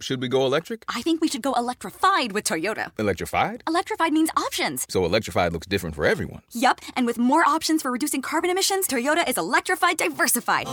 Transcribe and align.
Should 0.00 0.22
we 0.22 0.28
go 0.28 0.46
electric? 0.46 0.84
I 0.88 1.02
think 1.02 1.20
we 1.20 1.28
should 1.28 1.42
go 1.42 1.52
electrified 1.52 2.32
with 2.32 2.44
Toyota. 2.44 2.90
Electrified? 2.98 3.62
Electrified 3.68 4.14
means 4.14 4.30
options. 4.34 4.86
So 4.88 5.04
electrified 5.04 5.52
looks 5.52 5.66
different 5.66 5.94
for 5.94 6.06
everyone. 6.06 6.40
Yup, 6.52 6.80
and 6.96 7.04
with 7.04 7.18
more 7.18 7.46
options 7.46 7.82
for 7.82 7.90
reducing 7.90 8.22
carbon 8.22 8.48
emissions, 8.48 8.88
Toyota 8.88 9.28
is 9.28 9.36
electrified 9.36 9.98
diversified. 9.98 10.66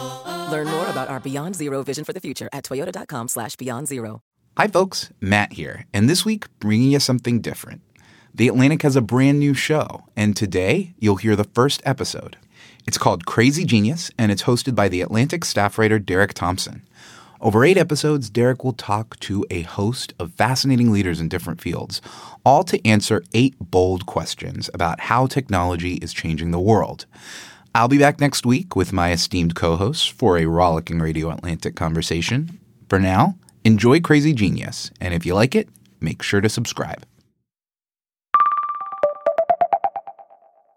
Learn 0.49 0.67
more 0.67 0.87
about 0.87 1.09
our 1.09 1.19
Beyond 1.19 1.55
Zero 1.57 1.83
vision 1.83 2.05
for 2.05 2.13
the 2.13 2.21
future 2.21 2.47
at 2.53 2.63
toyota.com 2.63 3.27
slash 3.27 3.57
beyond 3.57 3.89
zero. 3.89 4.21
Hi, 4.57 4.67
folks. 4.67 5.11
Matt 5.19 5.53
here. 5.53 5.85
And 5.93 6.09
this 6.09 6.23
week, 6.23 6.45
bringing 6.59 6.91
you 6.91 6.99
something 7.01 7.41
different. 7.41 7.81
The 8.33 8.47
Atlantic 8.47 8.83
has 8.83 8.95
a 8.95 9.01
brand 9.01 9.39
new 9.39 9.53
show, 9.53 10.05
and 10.15 10.37
today 10.37 10.93
you'll 10.99 11.17
hear 11.17 11.35
the 11.35 11.43
first 11.43 11.81
episode. 11.85 12.37
It's 12.85 12.97
called 12.97 13.25
Crazy 13.25 13.65
Genius, 13.65 14.09
and 14.17 14.31
it's 14.31 14.43
hosted 14.43 14.73
by 14.73 14.87
the 14.87 15.01
Atlantic 15.01 15.43
staff 15.43 15.77
writer 15.77 15.99
Derek 15.99 16.33
Thompson. 16.33 16.83
Over 17.39 17.63
eight 17.63 17.77
episodes, 17.77 18.29
Derek 18.31 18.63
will 18.63 18.73
talk 18.73 19.19
to 19.21 19.45
a 19.51 19.61
host 19.61 20.13
of 20.17 20.33
fascinating 20.33 20.91
leaders 20.91 21.19
in 21.19 21.29
different 21.29 21.61
fields, 21.61 22.01
all 22.43 22.63
to 22.63 22.85
answer 22.87 23.23
eight 23.33 23.55
bold 23.59 24.05
questions 24.07 24.69
about 24.73 25.01
how 25.01 25.27
technology 25.27 25.95
is 25.95 26.13
changing 26.13 26.51
the 26.51 26.59
world. 26.59 27.05
I'll 27.75 27.87
be 27.87 27.99
back 27.99 28.19
next 28.19 28.45
week 28.45 28.75
with 28.75 28.91
my 28.91 29.11
esteemed 29.11 29.53
co 29.53 29.75
hosts 29.75 30.07
for 30.07 30.37
a 30.37 30.45
rollicking 30.45 30.99
Radio 30.99 31.29
Atlantic 31.29 31.75
conversation. 31.75 32.59
For 32.89 32.99
now, 32.99 33.35
enjoy 33.63 33.99
Crazy 33.99 34.33
Genius, 34.33 34.89
and 34.99 35.13
if 35.13 35.25
you 35.25 35.35
like 35.35 35.53
it, 35.53 35.69
make 35.99 36.23
sure 36.23 36.41
to 36.41 36.49
subscribe. 36.49 37.05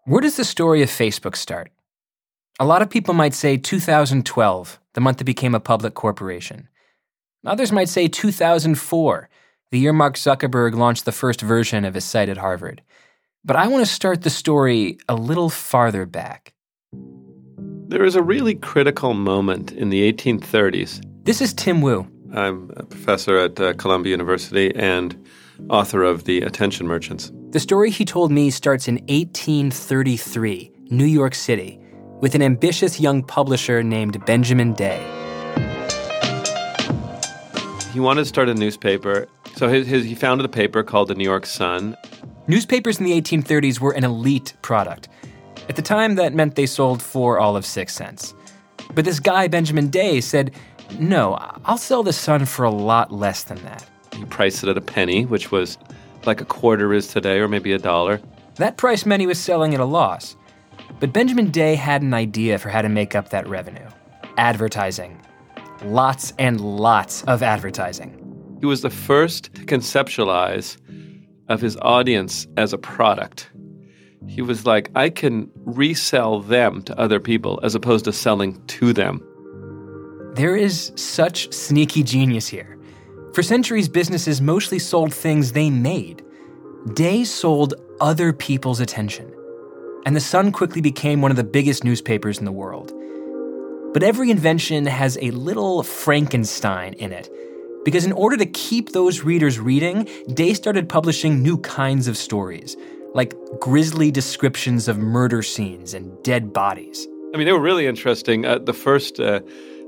Where 0.05 0.21
does 0.21 0.37
the 0.37 0.45
story 0.45 0.83
of 0.83 0.91
Facebook 0.91 1.37
start? 1.37 1.71
A 2.59 2.67
lot 2.67 2.83
of 2.83 2.91
people 2.91 3.15
might 3.15 3.33
say 3.33 3.57
2012, 3.57 4.80
the 4.95 5.01
month 5.01 5.21
it 5.21 5.25
became 5.25 5.55
a 5.55 5.61
public 5.61 5.95
corporation. 5.95 6.69
Others 7.47 7.73
might 7.73 7.89
say 7.89 8.09
2004, 8.09 9.29
the 9.71 9.79
year 9.79 9.93
Mark 9.93 10.17
Zuckerberg 10.17 10.75
launched 10.75 11.05
the 11.05 11.13
first 11.13 11.41
version 11.41 11.85
of 11.85 11.95
his 11.95 12.05
site 12.05 12.29
at 12.29 12.37
Harvard. 12.37 12.83
But 13.45 13.57
I 13.57 13.69
want 13.69 13.87
to 13.87 13.91
start 13.91 14.23
the 14.23 14.31
story 14.31 14.99
a 15.09 15.15
little 15.15 15.49
farther 15.49 16.05
back. 16.05 16.55
There 17.89 18.05
is 18.05 18.15
a 18.15 18.23
really 18.23 18.55
critical 18.55 19.15
moment 19.15 19.73
in 19.73 19.89
the 19.89 20.13
1830s. 20.13 21.03
This 21.25 21.41
is 21.41 21.55
Tim 21.55 21.81
Wu. 21.81 22.07
I'm 22.35 22.71
a 22.77 22.85
professor 22.85 23.39
at 23.39 23.59
uh, 23.59 23.73
Columbia 23.75 24.11
University 24.13 24.75
and 24.77 25.17
author 25.69 26.03
of 26.03 26.25
The 26.25 26.43
Attention 26.43 26.87
Merchants. 26.87 27.33
The 27.51 27.61
story 27.61 27.91
he 27.91 28.05
told 28.05 28.31
me 28.31 28.51
starts 28.51 28.87
in 28.87 28.97
1833, 29.09 30.73
New 30.91 31.05
York 31.05 31.35
City, 31.35 31.81
with 32.21 32.35
an 32.35 32.43
ambitious 32.43 33.01
young 33.01 33.23
publisher 33.23 33.83
named 33.83 34.25
Benjamin 34.27 34.75
Day. 34.75 35.05
He 37.93 38.01
wanted 38.01 38.23
to 38.23 38.27
start 38.27 38.49
a 38.49 38.55
newspaper, 38.55 39.27
so 39.57 39.69
his, 39.69 39.87
his, 39.87 40.05
he 40.05 40.15
founded 40.15 40.45
a 40.45 40.49
paper 40.49 40.83
called 40.83 41.09
the 41.09 41.15
New 41.15 41.25
York 41.25 41.47
Sun. 41.47 41.97
Newspapers 42.47 42.99
in 42.99 43.05
the 43.05 43.21
1830s 43.21 43.81
were 43.81 43.93
an 43.93 44.05
elite 44.05 44.55
product. 44.63 45.09
At 45.69 45.77
the 45.77 45.83
time, 45.83 46.15
that 46.17 46.35
meant 46.35 46.55
they 46.55 46.67
sold 46.67 47.03
for 47.03 47.39
all 47.39 47.57
of 47.57 47.65
six 47.67 47.95
cents. 47.95 48.35
But 48.95 49.05
this 49.05 49.21
guy, 49.21 49.49
Benjamin 49.49 49.89
Day, 49.89 50.21
said, 50.21 50.53
No, 50.99 51.35
I'll 51.65 51.79
sell 51.79 52.03
the 52.03 52.13
Sun 52.13 52.47
for 52.47 52.65
a 52.65 52.71
lot 52.71 53.13
less 53.13 53.45
than 53.45 53.63
that. 53.63 53.85
He 54.15 54.25
priced 54.25 54.63
it 54.63 54.69
at 54.69 54.77
a 54.77 54.81
penny, 54.81 55.25
which 55.25 55.51
was 55.51 55.79
like 56.27 56.41
a 56.41 56.45
quarter 56.45 56.93
is 56.93 57.09
today, 57.09 57.39
or 57.39 57.49
maybe 57.49 57.73
a 57.73 57.79
dollar. 57.79 58.21
That 58.57 58.77
price 58.77 59.07
meant 59.07 59.21
he 59.21 59.27
was 59.27 59.41
selling 59.41 59.75
at 59.75 59.81
a 59.81 59.85
loss. 59.85 60.37
But 61.01 61.15
Benjamin 61.15 61.51
Day 61.51 61.77
had 61.77 62.03
an 62.03 62.13
idea 62.13 62.59
for 62.59 62.69
how 62.69 62.83
to 62.83 62.89
make 62.91 63.15
up 63.15 63.31
that 63.31 63.49
revenue 63.49 63.89
advertising. 64.37 65.19
Lots 65.83 66.35
and 66.39 66.61
lots 66.61 67.25
of 67.25 67.43
advertising. 67.43 68.17
He 68.61 68.67
was 68.67 68.83
the 68.83 68.91
first 68.91 69.53
to 69.55 69.63
conceptualize 69.65 70.77
of 71.49 71.63
his 71.63 71.79
audience 71.79 72.47
as 72.59 72.75
a 72.75 72.79
product. 72.79 73.51
He 74.29 74.43
was 74.43 74.67
like, 74.67 74.91
I 74.95 75.09
can 75.09 75.51
resell 75.65 76.41
them 76.41 76.83
to 76.83 76.99
other 76.99 77.19
people 77.19 77.59
as 77.63 77.75
opposed 77.75 78.05
to 78.05 78.13
selling 78.13 78.63
to 78.67 78.93
them. 78.93 79.27
There 80.35 80.55
is 80.55 80.93
such 80.97 81.51
sneaky 81.53 82.03
genius 82.03 82.47
here. 82.47 82.79
For 83.33 83.43
centuries, 83.43 83.89
businesses 83.89 84.43
mostly 84.43 84.79
sold 84.79 85.15
things 85.15 85.53
they 85.53 85.71
made. 85.71 86.23
Day 86.93 87.25
sold 87.25 87.75
other 88.01 88.35
people's 88.35 88.81
attention. 88.81 89.33
And 90.07 90.17
the 90.17 90.21
Sun 90.21 90.53
quickly 90.53 90.81
became 90.81 91.21
one 91.21 91.31
of 91.31 91.37
the 91.37 91.45
biggest 91.45 91.85
newspapers 91.85 92.39
in 92.39 92.45
the 92.45 92.53
world. 92.53 92.93
But 93.93 94.03
every 94.03 94.31
invention 94.31 94.87
has 94.87 95.19
a 95.21 95.31
little 95.33 95.83
Frankenstein 95.83 96.95
in 96.95 97.13
it. 97.13 97.29
Because 97.85 98.05
in 98.05 98.13
order 98.13 98.37
to 98.37 98.47
keep 98.47 98.91
those 98.93 99.23
readers 99.23 99.59
reading, 99.59 100.09
Day 100.33 100.55
started 100.55 100.89
publishing 100.89 101.43
new 101.43 101.59
kinds 101.59 102.09
of 102.09 102.17
stories, 102.17 102.77
like 103.15 103.35
grisly 103.59 104.11
descriptions 104.11 104.87
of 104.87 104.99
murder 104.99 105.43
scenes 105.43 105.95
and 105.95 106.23
dead 106.23 106.53
bodies. 106.53 107.07
I 107.35 107.37
mean, 107.37 107.47
they 107.47 107.53
were 107.53 107.61
really 107.61 107.87
interesting. 107.87 108.45
Uh, 108.45 108.59
the 108.59 108.73
first 108.73 109.19
uh, 109.19 109.41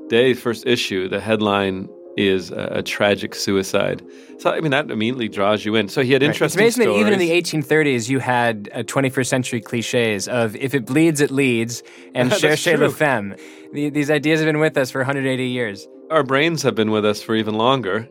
day, 0.08 0.34
first 0.34 0.66
issue, 0.66 1.08
the 1.08 1.20
headline 1.20 1.88
is 2.16 2.50
a, 2.50 2.68
a, 2.72 2.82
tragic 2.82 3.34
suicide. 3.34 4.02
So 4.38 4.50
I 4.50 4.60
mean 4.60 4.70
that 4.70 4.90
immediately 4.90 5.28
draws 5.28 5.64
you 5.64 5.76
in. 5.76 5.88
So 5.88 6.02
he 6.02 6.12
had 6.12 6.22
interesting. 6.22 6.60
Right. 6.60 6.66
It's 6.66 6.76
amazing 6.76 6.92
stories. 6.92 7.04
that 7.04 7.10
even 7.10 7.12
in 7.14 7.18
the 7.18 7.30
1830s 7.30 8.08
you 8.08 8.18
had 8.18 8.68
uh, 8.72 8.78
21st 8.82 9.26
century 9.26 9.60
cliches 9.60 10.28
of 10.28 10.54
"if 10.56 10.74
it 10.74 10.84
bleeds, 10.84 11.20
it 11.20 11.30
leads" 11.30 11.82
and 12.14 12.30
"cherchez 12.40 12.78
la 12.78 12.88
femme." 12.88 13.34
The, 13.72 13.90
these 13.90 14.10
ideas 14.10 14.40
have 14.40 14.46
been 14.46 14.58
with 14.58 14.76
us 14.76 14.90
for 14.90 14.98
180 14.98 15.46
years. 15.46 15.88
Our 16.10 16.22
brains 16.22 16.62
have 16.62 16.74
been 16.74 16.90
with 16.90 17.06
us 17.06 17.22
for 17.22 17.34
even 17.34 17.54
longer. 17.54 18.08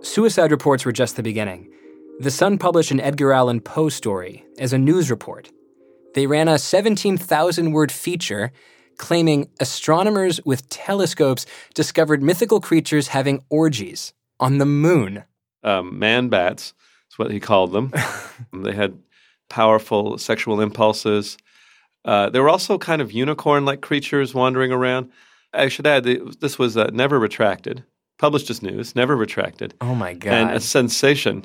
Suicide 0.00 0.50
reports 0.50 0.84
were 0.84 0.92
just 0.92 1.16
the 1.16 1.22
beginning. 1.22 1.70
The 2.18 2.30
Sun 2.30 2.58
published 2.58 2.90
an 2.90 3.00
Edgar 3.00 3.32
Allan 3.32 3.60
Poe 3.60 3.88
story 3.88 4.44
as 4.58 4.72
a 4.72 4.78
news 4.78 5.10
report. 5.10 5.50
They 6.14 6.26
ran 6.26 6.48
a 6.48 6.58
17,000 6.58 7.72
word 7.72 7.92
feature 7.92 8.50
claiming 8.98 9.48
astronomers 9.60 10.40
with 10.44 10.68
telescopes 10.68 11.46
discovered 11.74 12.22
mythical 12.22 12.60
creatures 12.60 13.08
having 13.08 13.42
orgies 13.48 14.12
on 14.40 14.58
the 14.58 14.66
moon. 14.66 15.24
Um, 15.62 15.98
man 15.98 16.28
bats 16.28 16.74
is 17.10 17.18
what 17.18 17.30
he 17.30 17.40
called 17.40 17.72
them. 17.72 17.92
they 18.52 18.72
had 18.72 18.98
powerful 19.48 20.18
sexual 20.18 20.60
impulses. 20.60 21.36
Uh, 22.04 22.30
they 22.30 22.40
were 22.40 22.48
also 22.48 22.78
kind 22.78 23.02
of 23.02 23.12
unicorn 23.12 23.64
like 23.64 23.80
creatures 23.80 24.34
wandering 24.34 24.72
around. 24.72 25.10
I 25.52 25.68
should 25.68 25.86
add, 25.86 26.04
this 26.04 26.58
was 26.58 26.76
uh, 26.76 26.90
never 26.92 27.18
retracted, 27.18 27.84
published 28.18 28.50
as 28.50 28.62
news, 28.62 28.94
never 28.94 29.16
retracted. 29.16 29.74
Oh 29.80 29.94
my 29.94 30.14
God. 30.14 30.32
And 30.32 30.50
a 30.50 30.60
sensation. 30.60 31.44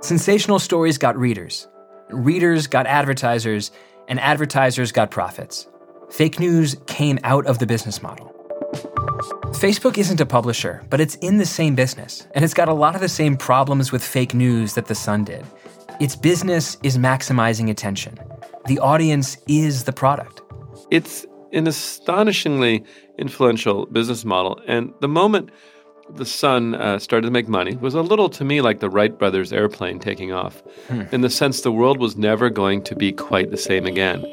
Sensational 0.00 0.58
stories 0.58 0.98
got 0.98 1.16
readers, 1.16 1.68
readers 2.10 2.66
got 2.66 2.86
advertisers, 2.86 3.70
and 4.08 4.20
advertisers 4.20 4.92
got 4.92 5.10
profits. 5.10 5.68
Fake 6.10 6.38
news 6.38 6.76
came 6.86 7.18
out 7.24 7.46
of 7.46 7.58
the 7.58 7.66
business 7.66 8.02
model. 8.02 8.32
Facebook 9.52 9.98
isn't 9.98 10.20
a 10.20 10.26
publisher, 10.26 10.84
but 10.90 11.00
it's 11.00 11.14
in 11.16 11.38
the 11.38 11.46
same 11.46 11.74
business, 11.74 12.26
and 12.34 12.44
it's 12.44 12.54
got 12.54 12.68
a 12.68 12.74
lot 12.74 12.94
of 12.94 13.00
the 13.00 13.08
same 13.08 13.36
problems 13.36 13.90
with 13.90 14.04
fake 14.04 14.34
news 14.34 14.74
that 14.74 14.86
The 14.86 14.94
Sun 14.94 15.24
did. 15.24 15.44
Its 15.98 16.14
business 16.14 16.76
is 16.82 16.98
maximizing 16.98 17.70
attention. 17.70 18.18
The 18.66 18.78
audience 18.78 19.38
is 19.48 19.84
the 19.84 19.92
product. 19.92 20.42
It's 20.90 21.24
an 21.52 21.66
astonishingly 21.66 22.84
influential 23.18 23.86
business 23.86 24.24
model, 24.24 24.60
and 24.66 24.92
the 25.00 25.08
moment 25.08 25.50
the 26.10 26.24
Sun 26.24 26.74
uh, 26.74 26.98
started 26.98 27.26
to 27.26 27.32
make 27.32 27.48
money 27.48 27.76
was 27.76 27.94
a 27.94 28.02
little 28.02 28.28
to 28.30 28.44
me 28.44 28.60
like 28.60 28.80
the 28.80 28.88
Wright 28.88 29.16
brothers 29.18 29.52
airplane 29.52 29.98
taking 29.98 30.32
off, 30.32 30.62
hmm. 30.88 31.02
in 31.12 31.20
the 31.20 31.30
sense 31.30 31.60
the 31.60 31.72
world 31.72 31.98
was 31.98 32.16
never 32.16 32.48
going 32.48 32.82
to 32.84 32.94
be 32.94 33.12
quite 33.12 33.50
the 33.50 33.56
same 33.56 33.86
again. 33.86 34.24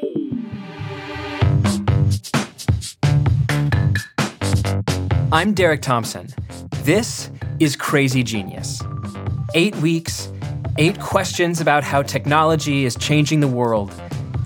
I'm 5.32 5.52
Derek 5.52 5.82
Thompson. 5.82 6.28
This 6.82 7.30
is 7.58 7.74
Crazy 7.74 8.22
Genius. 8.22 8.80
Eight 9.54 9.74
weeks, 9.76 10.30
eight 10.78 11.00
questions 11.00 11.60
about 11.60 11.82
how 11.82 12.02
technology 12.02 12.84
is 12.84 12.94
changing 12.96 13.40
the 13.40 13.48
world, 13.48 13.92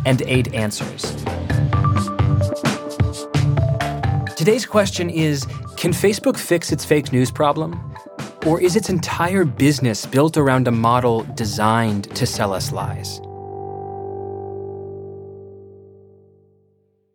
and 0.07 0.23
eight 0.23 0.55
answers. 0.55 1.15
Today's 4.35 4.65
question 4.65 5.11
is 5.11 5.47
Can 5.79 5.93
Facebook 5.93 6.37
fix 6.37 6.73
its 6.73 6.85
fake 6.85 7.13
news 7.13 7.31
problem? 7.31 7.95
Or 8.45 8.61
is 8.61 8.75
its 8.75 8.91
entire 8.91 9.45
business 9.45 10.07
built 10.07 10.37
around 10.37 10.67
a 10.67 10.73
model 10.73 11.23
designed 11.37 12.13
to 12.17 12.27
sell 12.27 12.53
us 12.53 12.73
lies? 12.73 13.21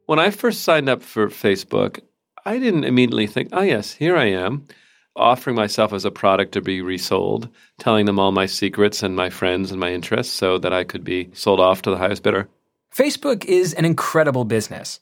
When 0.06 0.18
I 0.18 0.30
first 0.30 0.62
signed 0.62 0.88
up 0.88 1.02
for 1.02 1.28
Facebook, 1.28 2.00
I 2.46 2.58
didn't 2.58 2.86
immediately 2.86 3.28
think, 3.28 3.50
oh, 3.52 3.64
yes, 3.64 3.92
here 3.92 4.16
I 4.16 4.28
am, 4.28 4.66
offering 5.14 5.58
myself 5.58 5.92
as 5.92 6.06
a 6.06 6.12
product 6.12 6.54
to 6.54 6.62
be 6.62 6.82
resold, 6.82 7.50
telling 7.80 8.06
them 8.06 8.18
all 8.18 8.32
my 8.32 8.46
secrets 8.46 9.04
and 9.04 9.14
my 9.14 9.30
friends 9.30 9.72
and 9.72 9.80
my 9.82 9.92
interests 9.92 10.34
so 10.34 10.58
that 10.60 10.72
I 10.72 10.86
could 10.86 11.04
be 11.04 11.30
sold 11.34 11.60
off 11.60 11.82
to 11.82 11.90
the 11.90 11.98
highest 11.98 12.24
bidder. 12.24 12.48
Facebook 12.96 13.44
is 13.44 13.74
an 13.74 13.84
incredible 13.84 14.46
business. 14.46 15.02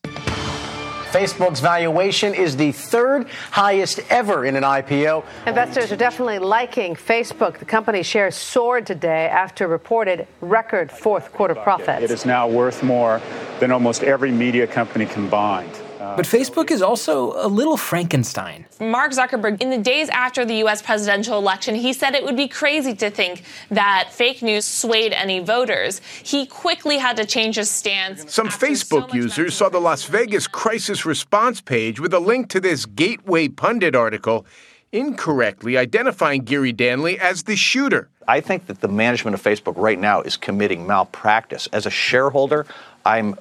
Facebook's 1.12 1.60
valuation 1.60 2.34
is 2.34 2.56
the 2.56 2.72
third 2.72 3.28
highest 3.52 4.00
ever 4.10 4.46
in 4.46 4.56
an 4.56 4.64
IPO. 4.64 5.26
Investors 5.46 5.92
are 5.92 5.98
definitely 5.98 6.40
liking 6.40 6.96
Facebook. 6.96 7.60
The 7.60 7.66
company 7.66 8.02
shares 8.02 8.36
soared 8.36 8.88
today 8.88 9.28
after 9.28 9.68
reported 9.68 10.26
record 10.40 10.90
fourth 10.90 11.34
quarter 11.34 11.56
profits. 11.56 12.02
It 12.02 12.12
is 12.12 12.26
now 12.26 12.48
worth 12.48 12.82
more 12.82 13.22
than 13.60 13.72
almost 13.72 14.04
every 14.04 14.32
media 14.32 14.66
company 14.66 15.06
combined. 15.06 15.78
But 16.02 16.26
Facebook 16.26 16.72
is 16.72 16.82
also 16.82 17.34
a 17.46 17.48
little 17.48 17.78
Frankenstein. 17.78 18.66
Mark 18.80 19.12
Zuckerberg, 19.12 19.62
in 19.62 19.70
the 19.70 19.78
days 19.78 20.10
after 20.10 20.44
the 20.44 20.56
U.S. 20.56 20.82
presidential 20.82 21.38
election, 21.38 21.76
he 21.76 21.94
said 21.94 22.16
it 22.16 22.24
would 22.24 22.36
be 22.36 22.48
crazy 22.48 22.96
to 22.96 23.12
think 23.12 23.44
that 23.70 24.10
fake 24.12 24.42
news 24.42 24.66
swayed 24.66 25.14
any 25.14 25.40
voters. 25.40 26.02
He 26.24 26.48
quickly 26.48 26.98
had 26.98 27.18
to 27.18 27.26
change 27.26 27.56
his 27.56 27.70
stance. 27.70 28.34
Some 28.34 28.48
Facebook 28.48 29.14
users 29.14 29.54
saw 29.54 29.70
the 29.70 29.80
Las 29.80 30.06
Vegas 30.06 30.48
crisis 30.48 31.06
response 31.06 31.62
page 31.62 32.00
with 32.00 32.14
a 32.14 32.20
link 32.20 32.50
to 32.50 32.60
this 32.60 32.88
Gateway 32.88 33.48
Pundit 33.48 33.96
article 33.96 34.46
incorrectly 34.92 35.78
identifying 35.78 36.42
Gary 36.44 36.72
Danley 36.72 37.20
as 37.20 37.44
the 37.44 37.56
shooter. 37.56 38.10
I 38.28 38.42
think 38.42 38.68
that 38.68 38.82
the 38.82 38.88
management 38.88 39.36
of 39.36 39.42
Facebook 39.42 39.76
right 39.78 40.00
now 40.00 40.22
is 40.22 40.36
committing 40.36 40.86
malpractice. 40.86 41.68
As 41.72 41.86
a 41.86 41.90
shareholder, 41.90 42.66
I'm 43.06 43.36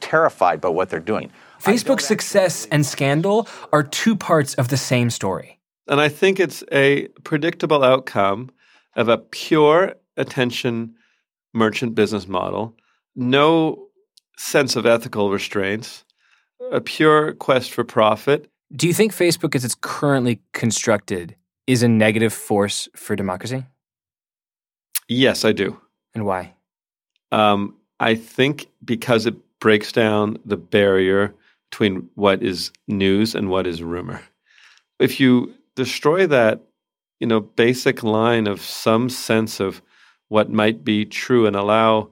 terrified 0.00 0.60
by 0.60 0.68
what 0.68 0.90
they're 0.90 0.98
doing. 0.98 1.30
Facebook's 1.66 2.06
success 2.06 2.66
and 2.70 2.86
scandal 2.86 3.48
are 3.72 3.82
two 3.82 4.14
parts 4.14 4.54
of 4.54 4.68
the 4.68 4.76
same 4.76 5.10
story. 5.10 5.58
And 5.88 6.00
I 6.00 6.08
think 6.08 6.38
it's 6.38 6.62
a 6.70 7.08
predictable 7.24 7.82
outcome 7.82 8.50
of 8.94 9.08
a 9.08 9.18
pure 9.18 9.94
attention 10.16 10.94
merchant 11.52 11.96
business 11.96 12.28
model, 12.28 12.76
no 13.16 13.88
sense 14.38 14.76
of 14.76 14.86
ethical 14.86 15.30
restraints, 15.30 16.04
a 16.70 16.80
pure 16.80 17.32
quest 17.32 17.72
for 17.72 17.82
profit. 17.82 18.48
Do 18.74 18.86
you 18.86 18.94
think 18.94 19.12
Facebook, 19.12 19.56
as 19.56 19.64
it's 19.64 19.76
currently 19.80 20.40
constructed, 20.52 21.34
is 21.66 21.82
a 21.82 21.88
negative 21.88 22.32
force 22.32 22.88
for 22.94 23.16
democracy? 23.16 23.64
Yes, 25.08 25.44
I 25.44 25.50
do. 25.50 25.80
And 26.14 26.24
why? 26.24 26.54
Um, 27.32 27.76
I 27.98 28.14
think 28.14 28.68
because 28.84 29.26
it 29.26 29.34
breaks 29.58 29.90
down 29.90 30.38
the 30.44 30.56
barrier 30.56 31.34
between 31.70 32.08
what 32.14 32.42
is 32.42 32.70
news 32.88 33.34
and 33.34 33.50
what 33.50 33.66
is 33.66 33.82
rumor. 33.82 34.20
If 34.98 35.20
you 35.20 35.52
destroy 35.74 36.26
that, 36.26 36.62
you 37.20 37.26
know, 37.26 37.40
basic 37.40 38.02
line 38.02 38.46
of 38.46 38.60
some 38.60 39.08
sense 39.08 39.60
of 39.60 39.82
what 40.28 40.50
might 40.50 40.84
be 40.84 41.04
true 41.04 41.46
and 41.46 41.56
allow 41.56 42.10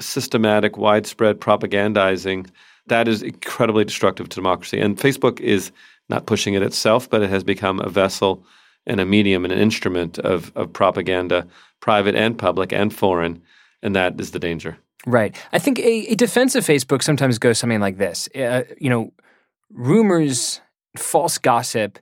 systematic, 0.00 0.76
widespread 0.76 1.40
propagandizing, 1.40 2.48
that 2.86 3.08
is 3.08 3.22
incredibly 3.22 3.84
destructive 3.84 4.28
to 4.28 4.36
democracy. 4.36 4.80
And 4.80 4.96
Facebook 4.96 5.40
is 5.40 5.72
not 6.08 6.26
pushing 6.26 6.54
it 6.54 6.62
itself, 6.62 7.10
but 7.10 7.22
it 7.22 7.30
has 7.30 7.42
become 7.42 7.80
a 7.80 7.88
vessel 7.88 8.44
and 8.86 9.00
a 9.00 9.06
medium 9.06 9.44
and 9.44 9.52
an 9.52 9.58
instrument 9.58 10.18
of, 10.20 10.52
of 10.54 10.72
propaganda, 10.72 11.46
private 11.80 12.14
and 12.14 12.38
public 12.38 12.72
and 12.72 12.94
foreign. 12.94 13.42
And 13.82 13.96
that 13.96 14.20
is 14.20 14.30
the 14.30 14.38
danger. 14.38 14.78
Right. 15.04 15.36
I 15.52 15.58
think 15.58 15.78
a, 15.78 16.12
a 16.12 16.14
defense 16.14 16.54
of 16.54 16.64
Facebook 16.64 17.02
sometimes 17.02 17.38
goes 17.38 17.58
something 17.58 17.80
like 17.80 17.98
this. 17.98 18.28
Uh, 18.34 18.62
you 18.78 18.90
know, 18.90 19.12
rumors, 19.70 20.60
false 20.96 21.38
gossip, 21.38 21.98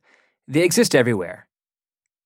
they 0.46 0.62
exist 0.62 0.94
everywhere. 0.94 1.49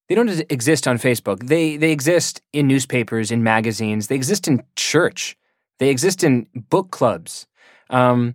They 0.08 0.14
don't 0.14 0.28
exist 0.50 0.88
on 0.88 0.98
Facebook. 0.98 1.46
They 1.46 1.76
they 1.76 1.92
exist 1.92 2.40
in 2.52 2.66
newspapers, 2.66 3.30
in 3.30 3.42
magazines. 3.42 4.06
They 4.06 4.14
exist 4.14 4.48
in 4.48 4.62
church. 4.74 5.36
They 5.78 5.90
exist 5.90 6.24
in 6.24 6.46
book 6.54 6.90
clubs. 6.90 7.46
Um, 7.90 8.34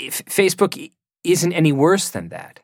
Facebook 0.00 0.90
isn't 1.24 1.52
any 1.52 1.72
worse 1.72 2.10
than 2.10 2.28
that. 2.28 2.60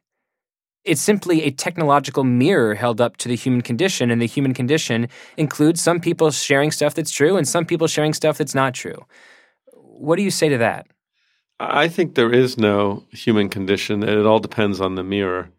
It's 0.85 1.01
simply 1.01 1.43
a 1.43 1.51
technological 1.51 2.25
mirror 2.25 2.75
held 2.75 3.01
up 3.01 3.19
to 3.19 3.29
the 3.29 3.37
human 3.37 3.61
condition, 3.61 4.11
and 4.11 4.21
the 4.21 4.27
human 4.27 4.55
condition 4.55 5.09
includes 5.37 5.81
some 5.81 6.01
people 6.01 6.31
sharing 6.31 6.71
stuff 6.71 6.95
that's 6.95 7.11
true 7.11 7.37
and 7.37 7.47
some 7.47 7.67
people 7.67 7.87
sharing 7.87 8.15
stuff 8.15 8.39
that's 8.39 8.55
not 8.55 8.75
true. 8.75 9.05
What 9.75 10.17
do 10.17 10.23
you 10.23 10.31
say 10.31 10.49
to 10.49 10.59
that? 10.59 10.87
I 11.61 11.89
think 11.89 12.15
there 12.15 12.33
is 12.33 12.57
no 12.57 13.05
human 13.11 13.51
condition. 13.51 14.03
It 14.03 14.25
all 14.25 14.39
depends 14.39 14.81
on 14.81 14.95
the 14.95 15.05
mirror 15.05 15.51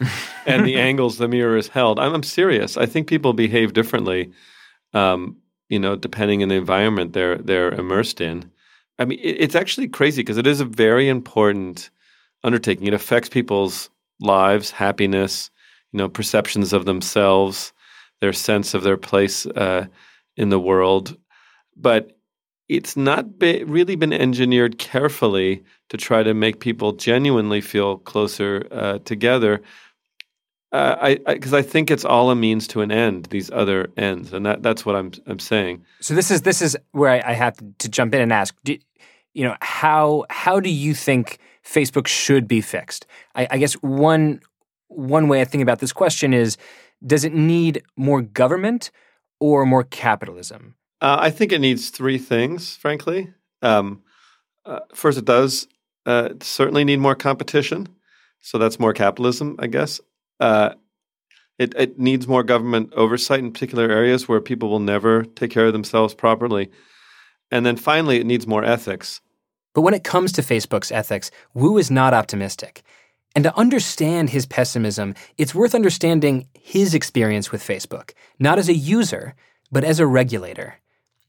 and 0.46 0.66
the 0.66 0.76
angles 0.76 1.18
the 1.18 1.28
mirror 1.28 1.56
is 1.56 1.68
held. 1.68 1.98
I'm, 1.98 2.14
I'm 2.14 2.22
serious. 2.22 2.76
I 2.76 2.86
think 2.86 3.06
people 3.06 3.32
behave 3.32 3.72
differently, 3.72 4.32
um, 4.92 5.36
you 5.68 5.78
know, 5.78 5.96
depending 5.96 6.42
on 6.42 6.48
the 6.48 6.56
environment 6.56 7.12
they're 7.12 7.38
they're 7.38 7.70
immersed 7.70 8.20
in. 8.20 8.50
I 8.98 9.04
mean, 9.04 9.18
it, 9.20 9.36
it's 9.38 9.54
actually 9.54 9.88
crazy 9.88 10.22
because 10.22 10.38
it 10.38 10.46
is 10.46 10.60
a 10.60 10.64
very 10.64 11.08
important 11.08 11.90
undertaking. 12.42 12.86
It 12.86 12.94
affects 12.94 13.28
people's 13.28 13.90
lives, 14.20 14.70
happiness, 14.70 15.50
you 15.92 15.98
know, 15.98 16.08
perceptions 16.08 16.72
of 16.72 16.84
themselves, 16.84 17.72
their 18.20 18.32
sense 18.32 18.74
of 18.74 18.82
their 18.82 18.96
place 18.96 19.46
uh, 19.46 19.86
in 20.36 20.48
the 20.48 20.60
world. 20.60 21.16
But 21.76 22.16
it's 22.68 22.96
not 22.96 23.38
be, 23.38 23.64
really 23.64 23.96
been 23.96 24.12
engineered 24.12 24.78
carefully 24.78 25.62
to 25.90 25.96
try 25.96 26.22
to 26.22 26.34
make 26.34 26.60
people 26.60 26.92
genuinely 26.92 27.60
feel 27.60 27.98
closer 27.98 28.66
uh, 28.70 28.98
together. 29.00 29.62
Uh, 30.72 30.96
I 31.00 31.34
because 31.34 31.54
I, 31.54 31.58
I, 31.58 31.62
think 31.62 31.90
it's 31.90 32.04
all 32.04 32.30
a 32.30 32.34
means 32.34 32.66
to 32.68 32.80
an 32.80 32.90
end. 32.90 33.26
These 33.26 33.48
other 33.52 33.92
ends, 33.96 34.32
and 34.32 34.44
that 34.44 34.62
that's 34.62 34.84
what 34.84 34.96
I'm 34.96 35.12
I'm 35.26 35.38
saying. 35.38 35.84
So 36.00 36.14
this 36.14 36.32
is 36.32 36.42
this 36.42 36.60
is 36.60 36.76
where 36.90 37.10
I, 37.10 37.30
I 37.30 37.32
have 37.34 37.56
to 37.78 37.88
jump 37.88 38.12
in 38.12 38.20
and 38.20 38.32
ask. 38.32 38.56
Do, 38.64 38.76
you 39.34 39.44
know 39.44 39.56
how 39.60 40.24
how 40.30 40.60
do 40.60 40.70
you 40.70 40.94
think 40.94 41.38
Facebook 41.64 42.06
should 42.06 42.48
be 42.48 42.60
fixed? 42.60 43.06
I, 43.34 43.46
I 43.50 43.58
guess 43.58 43.74
one 43.74 44.40
one 44.88 45.28
way 45.28 45.40
I 45.40 45.44
think 45.44 45.62
about 45.62 45.80
this 45.80 45.92
question 45.92 46.32
is: 46.32 46.56
Does 47.04 47.24
it 47.24 47.34
need 47.34 47.82
more 47.96 48.22
government 48.22 48.90
or 49.40 49.66
more 49.66 49.84
capitalism? 49.84 50.76
Uh, 51.00 51.18
I 51.20 51.30
think 51.30 51.52
it 51.52 51.60
needs 51.60 51.90
three 51.90 52.18
things, 52.18 52.76
frankly. 52.76 53.34
Um, 53.60 54.02
uh, 54.64 54.80
first, 54.94 55.18
it 55.18 55.24
does 55.26 55.68
uh, 56.06 56.30
certainly 56.40 56.84
need 56.84 57.00
more 57.00 57.14
competition, 57.14 57.88
so 58.40 58.56
that's 58.56 58.80
more 58.80 58.94
capitalism, 58.94 59.56
I 59.58 59.66
guess. 59.66 60.00
Uh, 60.40 60.74
it, 61.58 61.74
it 61.76 61.98
needs 61.98 62.26
more 62.26 62.42
government 62.42 62.92
oversight 62.94 63.40
in 63.40 63.52
particular 63.52 63.90
areas 63.90 64.28
where 64.28 64.40
people 64.40 64.70
will 64.70 64.80
never 64.80 65.24
take 65.24 65.50
care 65.50 65.66
of 65.66 65.72
themselves 65.72 66.14
properly. 66.14 66.70
And 67.50 67.64
then 67.64 67.76
finally, 67.76 68.18
it 68.18 68.26
needs 68.26 68.46
more 68.46 68.64
ethics. 68.64 69.20
But 69.74 69.82
when 69.82 69.94
it 69.94 70.04
comes 70.04 70.32
to 70.32 70.42
Facebook's 70.42 70.92
ethics, 70.92 71.30
Wu 71.52 71.76
is 71.76 71.90
not 71.90 72.14
optimistic. 72.14 72.82
And 73.34 73.42
to 73.44 73.56
understand 73.56 74.30
his 74.30 74.46
pessimism, 74.46 75.14
it's 75.36 75.54
worth 75.54 75.74
understanding 75.74 76.46
his 76.54 76.94
experience 76.94 77.50
with 77.50 77.66
Facebook, 77.66 78.12
not 78.38 78.58
as 78.58 78.68
a 78.68 78.74
user, 78.74 79.34
but 79.72 79.82
as 79.82 79.98
a 79.98 80.06
regulator. 80.06 80.76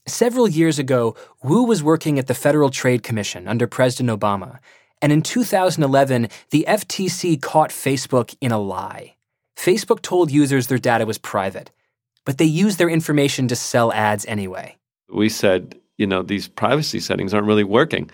Several 0.07 0.47
years 0.47 0.77
ago, 0.77 1.15
Wu 1.43 1.63
was 1.63 1.81
working 1.81 2.19
at 2.19 2.27
the 2.27 2.35
Federal 2.35 2.69
Trade 2.69 3.01
Commission 3.01 3.47
under 3.47 3.65
President 3.65 4.17
Obama, 4.17 4.59
and 5.01 5.11
in 5.11 5.23
2011, 5.23 6.29
the 6.51 6.65
FTC 6.67 7.41
caught 7.41 7.71
Facebook 7.71 8.35
in 8.39 8.51
a 8.51 8.59
lie. 8.59 9.15
Facebook 9.57 10.01
told 10.03 10.29
users 10.29 10.67
their 10.67 10.77
data 10.77 11.07
was 11.07 11.17
private, 11.17 11.71
but 12.23 12.37
they 12.37 12.45
used 12.45 12.77
their 12.77 12.89
information 12.89 13.47
to 13.47 13.55
sell 13.55 13.91
ads 13.93 14.25
anyway. 14.27 14.75
We 15.09 15.29
said, 15.29 15.75
you 15.97 16.05
know, 16.05 16.21
these 16.21 16.47
privacy 16.47 16.99
settings 16.99 17.33
aren't 17.33 17.47
really 17.47 17.63
working 17.63 18.11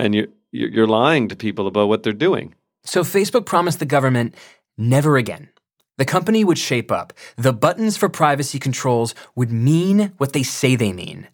and 0.00 0.14
you're 0.14 0.28
you're 0.52 0.86
lying 0.86 1.28
to 1.28 1.36
people 1.36 1.66
about 1.66 1.88
what 1.88 2.02
they're 2.02 2.12
doing. 2.12 2.54
So 2.84 3.02
Facebook 3.02 3.46
promised 3.46 3.78
the 3.78 3.86
government 3.86 4.34
never 4.76 5.16
again. 5.16 5.48
The 5.98 6.04
company 6.04 6.44
would 6.44 6.58
shape 6.58 6.90
up. 6.90 7.12
The 7.36 7.52
buttons 7.52 7.96
for 7.96 8.08
privacy 8.08 8.58
controls 8.58 9.14
would 9.36 9.52
mean 9.52 10.12
what 10.16 10.32
they 10.32 10.42
say 10.42 10.74
they 10.74 10.92
mean. 10.92 11.28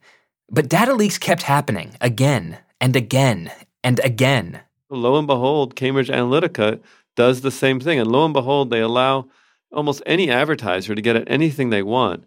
But 0.51 0.69
data 0.69 0.93
leaks 0.93 1.19
kept 1.19 1.43
happening 1.43 1.97
again 2.01 2.59
and 2.81 2.97
again 2.97 3.51
and 3.83 4.01
again. 4.05 4.61
Lo 4.91 5.17
and 5.17 5.27
behold, 5.27 5.77
Cambridge 5.77 6.09
Analytica 6.09 6.81
does 7.15 7.41
the 7.41 7.51
same 7.51 7.81
thing. 7.81 7.99
And 7.99 8.11
lo 8.11 8.25
and 8.25 8.35
behold, 8.35 8.71
they 8.71 8.81
allow 8.81 9.29
almost 9.73 10.03
any 10.05 10.31
advertiser 10.31 10.95
to 10.95 11.03
get 11.03 11.17
at 11.17 11.31
anything 11.31 11.71
they 11.71 11.83
want. 11.83 12.25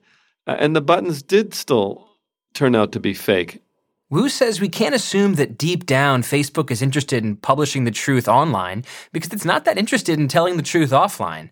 And 0.47 0.75
the 0.75 0.81
buttons 0.81 1.21
did 1.21 1.53
still 1.53 2.09
turn 2.53 2.75
out 2.75 2.91
to 2.93 2.99
be 2.99 3.13
fake. 3.13 3.61
Wu 4.11 4.27
says 4.27 4.59
we 4.59 4.69
can't 4.69 4.95
assume 4.95 5.35
that 5.35 5.57
deep 5.57 5.85
down 5.85 6.23
Facebook 6.23 6.71
is 6.71 6.81
interested 6.81 7.23
in 7.23 7.35
publishing 7.35 7.83
the 7.83 7.91
truth 7.91 8.27
online 8.27 8.83
because 9.13 9.31
it's 9.31 9.45
not 9.45 9.65
that 9.65 9.77
interested 9.77 10.17
in 10.17 10.27
telling 10.27 10.57
the 10.57 10.63
truth 10.63 10.89
offline. 10.89 11.49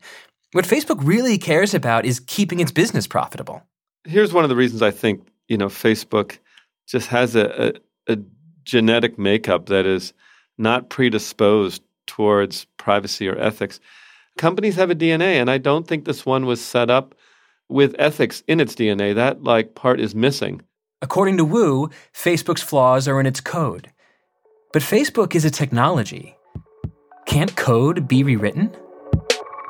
What 0.53 0.65
Facebook 0.65 0.97
really 1.01 1.37
cares 1.37 1.75
about 1.75 2.05
is 2.05 2.19
keeping 2.19 2.59
its 2.59 2.71
business 2.71 3.05
profitable. 3.05 3.61
Here's 4.05 4.33
one 4.33 4.43
of 4.43 4.49
the 4.49 4.55
reasons 4.55 4.81
I 4.81 4.89
think, 4.89 5.27
you 5.47 5.57
know, 5.57 5.67
Facebook 5.67 6.39
just 6.87 7.09
has 7.09 7.35
a, 7.35 7.73
a, 8.07 8.13
a 8.13 8.17
genetic 8.63 9.19
makeup 9.19 9.67
that 9.67 9.85
is 9.85 10.13
not 10.57 10.89
predisposed 10.89 11.83
towards 12.07 12.65
privacy 12.77 13.27
or 13.27 13.37
ethics. 13.37 13.79
Companies 14.37 14.75
have 14.77 14.89
a 14.89 14.95
DNA, 14.95 15.35
and 15.35 15.51
I 15.51 15.59
don't 15.59 15.87
think 15.87 16.05
this 16.05 16.25
one 16.25 16.45
was 16.47 16.63
set 16.63 16.89
up 16.89 17.13
with 17.69 17.95
ethics 17.99 18.41
in 18.47 18.59
its 18.59 18.73
DNA. 18.73 19.13
That 19.13 19.43
like 19.43 19.75
part 19.75 19.99
is 19.99 20.15
missing. 20.15 20.61
According 20.99 21.37
to 21.37 21.45
Wu, 21.45 21.89
Facebook's 22.11 22.63
flaws 22.63 23.07
are 23.07 23.19
in 23.19 23.27
its 23.27 23.39
code. 23.39 23.91
But 24.73 24.81
Facebook 24.81 25.35
is 25.35 25.45
a 25.45 25.51
technology. 25.51 26.35
Can't 27.27 27.55
code 27.55 28.07
be 28.07 28.23
rewritten? 28.23 28.75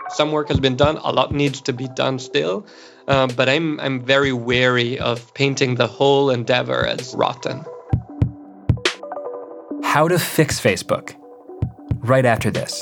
Some 0.10 0.31
work 0.31 0.48
has 0.48 0.60
been 0.62 0.77
done, 0.77 0.98
a 1.03 1.12
lot 1.12 1.34
needs 1.34 1.60
to 1.62 1.74
be 1.74 1.89
done 1.89 2.17
still. 2.19 2.65
Um, 3.10 3.29
but 3.36 3.50
I'm, 3.50 3.77
I'm 3.81 4.05
very 4.05 4.31
wary 4.31 5.00
of 5.00 5.34
painting 5.34 5.75
the 5.75 5.88
whole 5.88 6.29
endeavor 6.29 6.86
as 6.86 7.13
rotten. 7.13 7.65
How 9.84 10.07
to 10.07 10.17
fix 10.17 10.62
Facebook. 10.62 11.13
Right 12.00 12.25
after 12.25 12.50
this. 12.50 12.81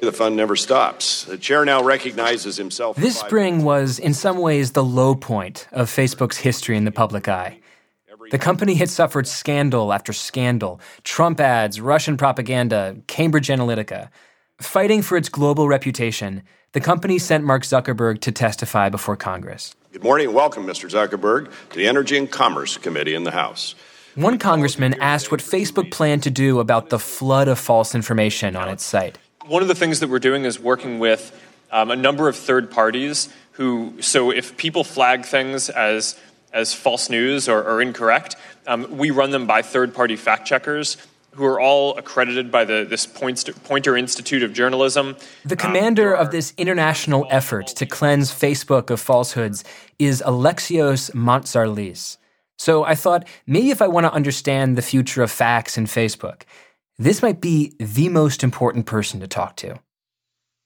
The 0.00 0.12
fun 0.12 0.34
never 0.34 0.56
stops. 0.56 1.24
The 1.24 1.36
chair 1.36 1.64
now 1.64 1.82
recognizes 1.82 2.56
himself. 2.56 2.96
This 2.96 3.18
spring 3.18 3.64
was, 3.64 3.98
in 3.98 4.14
some 4.14 4.38
ways, 4.38 4.72
the 4.72 4.84
low 4.84 5.14
point 5.14 5.68
of 5.72 5.90
Facebook's 5.90 6.38
history 6.38 6.76
in 6.76 6.84
the 6.84 6.90
public 6.90 7.28
eye. 7.28 7.60
The 8.30 8.38
company 8.38 8.74
had 8.74 8.88
suffered 8.88 9.26
scandal 9.26 9.92
after 9.92 10.12
scandal 10.12 10.80
Trump 11.04 11.40
ads, 11.40 11.80
Russian 11.80 12.16
propaganda, 12.16 12.96
Cambridge 13.08 13.48
Analytica. 13.48 14.08
Fighting 14.60 15.02
for 15.02 15.16
its 15.16 15.28
global 15.28 15.68
reputation, 15.68 16.42
the 16.72 16.80
company 16.80 17.18
sent 17.18 17.44
Mark 17.44 17.62
Zuckerberg 17.62 18.20
to 18.20 18.32
testify 18.32 18.88
before 18.88 19.16
Congress. 19.16 19.74
Good 19.92 20.04
morning 20.04 20.28
and 20.28 20.34
welcome, 20.34 20.64
Mr. 20.64 20.88
Zuckerberg, 20.88 21.50
to 21.70 21.76
the 21.76 21.88
Energy 21.88 22.16
and 22.16 22.30
Commerce 22.30 22.78
Committee 22.78 23.14
in 23.14 23.24
the 23.24 23.32
House. 23.32 23.74
One 24.14 24.38
congressman 24.38 24.94
asked 25.00 25.30
what 25.30 25.40
Facebook 25.40 25.90
planned 25.90 26.22
to 26.22 26.30
do 26.30 26.60
about 26.60 26.90
the 26.90 26.98
flood 26.98 27.48
of 27.48 27.58
false 27.58 27.94
information 27.94 28.54
on 28.56 28.68
its 28.68 28.84
site. 28.84 29.18
One 29.46 29.62
of 29.62 29.68
the 29.68 29.74
things 29.74 30.00
that 30.00 30.08
we're 30.08 30.18
doing 30.18 30.44
is 30.44 30.60
working 30.60 30.98
with 30.98 31.38
um, 31.70 31.90
a 31.90 31.96
number 31.96 32.28
of 32.28 32.36
third 32.36 32.70
parties 32.70 33.28
who, 33.52 33.94
so 34.00 34.30
if 34.30 34.56
people 34.56 34.84
flag 34.84 35.24
things 35.24 35.68
as 35.70 36.18
as 36.52 36.74
false 36.74 37.08
news 37.08 37.48
or, 37.48 37.62
or 37.62 37.80
incorrect, 37.80 38.36
um, 38.66 38.96
we 38.96 39.10
run 39.10 39.30
them 39.30 39.46
by 39.46 39.62
third 39.62 39.94
party 39.94 40.16
fact 40.16 40.46
checkers 40.46 40.96
who 41.32 41.44
are 41.44 41.60
all 41.60 41.96
accredited 41.96 42.50
by 42.50 42.64
the, 42.64 42.84
this 42.88 43.06
Poynter 43.06 43.96
Institute 43.96 44.42
of 44.42 44.52
Journalism. 44.52 45.16
The 45.44 45.54
commander 45.54 46.16
um, 46.16 46.26
of 46.26 46.32
this 46.32 46.52
international 46.56 47.26
effort 47.30 47.68
to 47.68 47.86
cleanse 47.86 48.32
Facebook 48.32 48.90
of 48.90 49.00
falsehoods 49.00 49.62
is 49.98 50.22
Alexios 50.26 51.12
Mantzarlis. 51.12 52.16
So 52.56 52.84
I 52.84 52.96
thought 52.96 53.26
maybe 53.46 53.70
if 53.70 53.80
I 53.80 53.86
want 53.86 54.06
to 54.06 54.12
understand 54.12 54.76
the 54.76 54.82
future 54.82 55.22
of 55.22 55.30
facts 55.30 55.78
in 55.78 55.86
Facebook, 55.86 56.42
this 57.00 57.22
might 57.22 57.40
be 57.40 57.74
the 57.80 58.10
most 58.10 58.44
important 58.44 58.84
person 58.84 59.20
to 59.20 59.26
talk 59.26 59.56
to. 59.56 59.80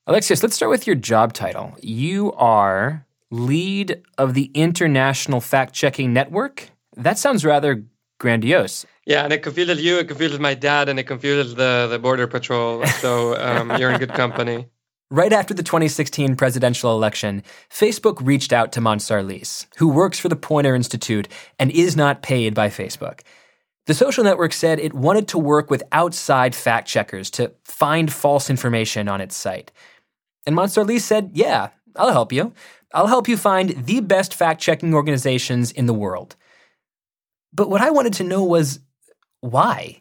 Alexios, 0.08 0.42
let's 0.42 0.56
start 0.56 0.68
with 0.68 0.86
your 0.86 0.96
job 0.96 1.32
title. 1.32 1.74
You 1.80 2.32
are 2.32 3.06
lead 3.30 4.02
of 4.18 4.34
the 4.34 4.50
International 4.52 5.40
Fact 5.40 5.72
Checking 5.72 6.12
Network. 6.12 6.70
That 6.96 7.18
sounds 7.18 7.44
rather 7.44 7.84
grandiose. 8.18 8.84
Yeah, 9.06 9.22
and 9.22 9.32
it 9.32 9.42
confuses 9.42 9.80
you, 9.80 9.98
it 9.98 10.08
confuses 10.08 10.40
my 10.40 10.54
dad, 10.54 10.88
and 10.88 10.98
it 10.98 11.04
confuses 11.04 11.54
the, 11.54 11.86
the 11.88 11.98
Border 11.98 12.26
Patrol. 12.26 12.84
So 12.86 13.40
um, 13.40 13.78
you're 13.78 13.90
in 13.90 13.98
good 13.98 14.14
company. 14.14 14.66
Right 15.10 15.34
after 15.34 15.54
the 15.54 15.62
2016 15.62 16.34
presidential 16.34 16.90
election, 16.96 17.44
Facebook 17.70 18.16
reached 18.20 18.52
out 18.52 18.72
to 18.72 18.80
Mantzarlis, 18.80 19.66
who 19.76 19.86
works 19.86 20.18
for 20.18 20.28
the 20.28 20.34
Poynter 20.34 20.74
Institute 20.74 21.28
and 21.58 21.70
is 21.70 21.94
not 21.94 22.22
paid 22.22 22.52
by 22.52 22.68
Facebook. 22.68 23.20
The 23.86 23.94
social 23.94 24.24
network 24.24 24.52
said 24.52 24.78
it 24.78 24.94
wanted 24.94 25.28
to 25.28 25.38
work 25.38 25.70
with 25.70 25.82
outside 25.92 26.54
fact 26.54 26.88
checkers 26.88 27.30
to 27.30 27.52
find 27.64 28.12
false 28.12 28.48
information 28.48 29.08
on 29.08 29.20
its 29.20 29.36
site. 29.36 29.72
And 30.46 30.56
Mantzarlis 30.56 31.00
said, 31.00 31.32
Yeah, 31.34 31.70
I'll 31.96 32.12
help 32.12 32.32
you. 32.32 32.52
I'll 32.94 33.08
help 33.08 33.28
you 33.28 33.36
find 33.36 33.70
the 33.70 34.00
best 34.00 34.34
fact 34.34 34.60
checking 34.60 34.94
organizations 34.94 35.70
in 35.72 35.86
the 35.86 35.94
world. 35.94 36.36
But 37.52 37.68
what 37.68 37.80
I 37.80 37.90
wanted 37.90 38.14
to 38.14 38.24
know 38.24 38.42
was 38.42 38.80
why? 39.40 40.00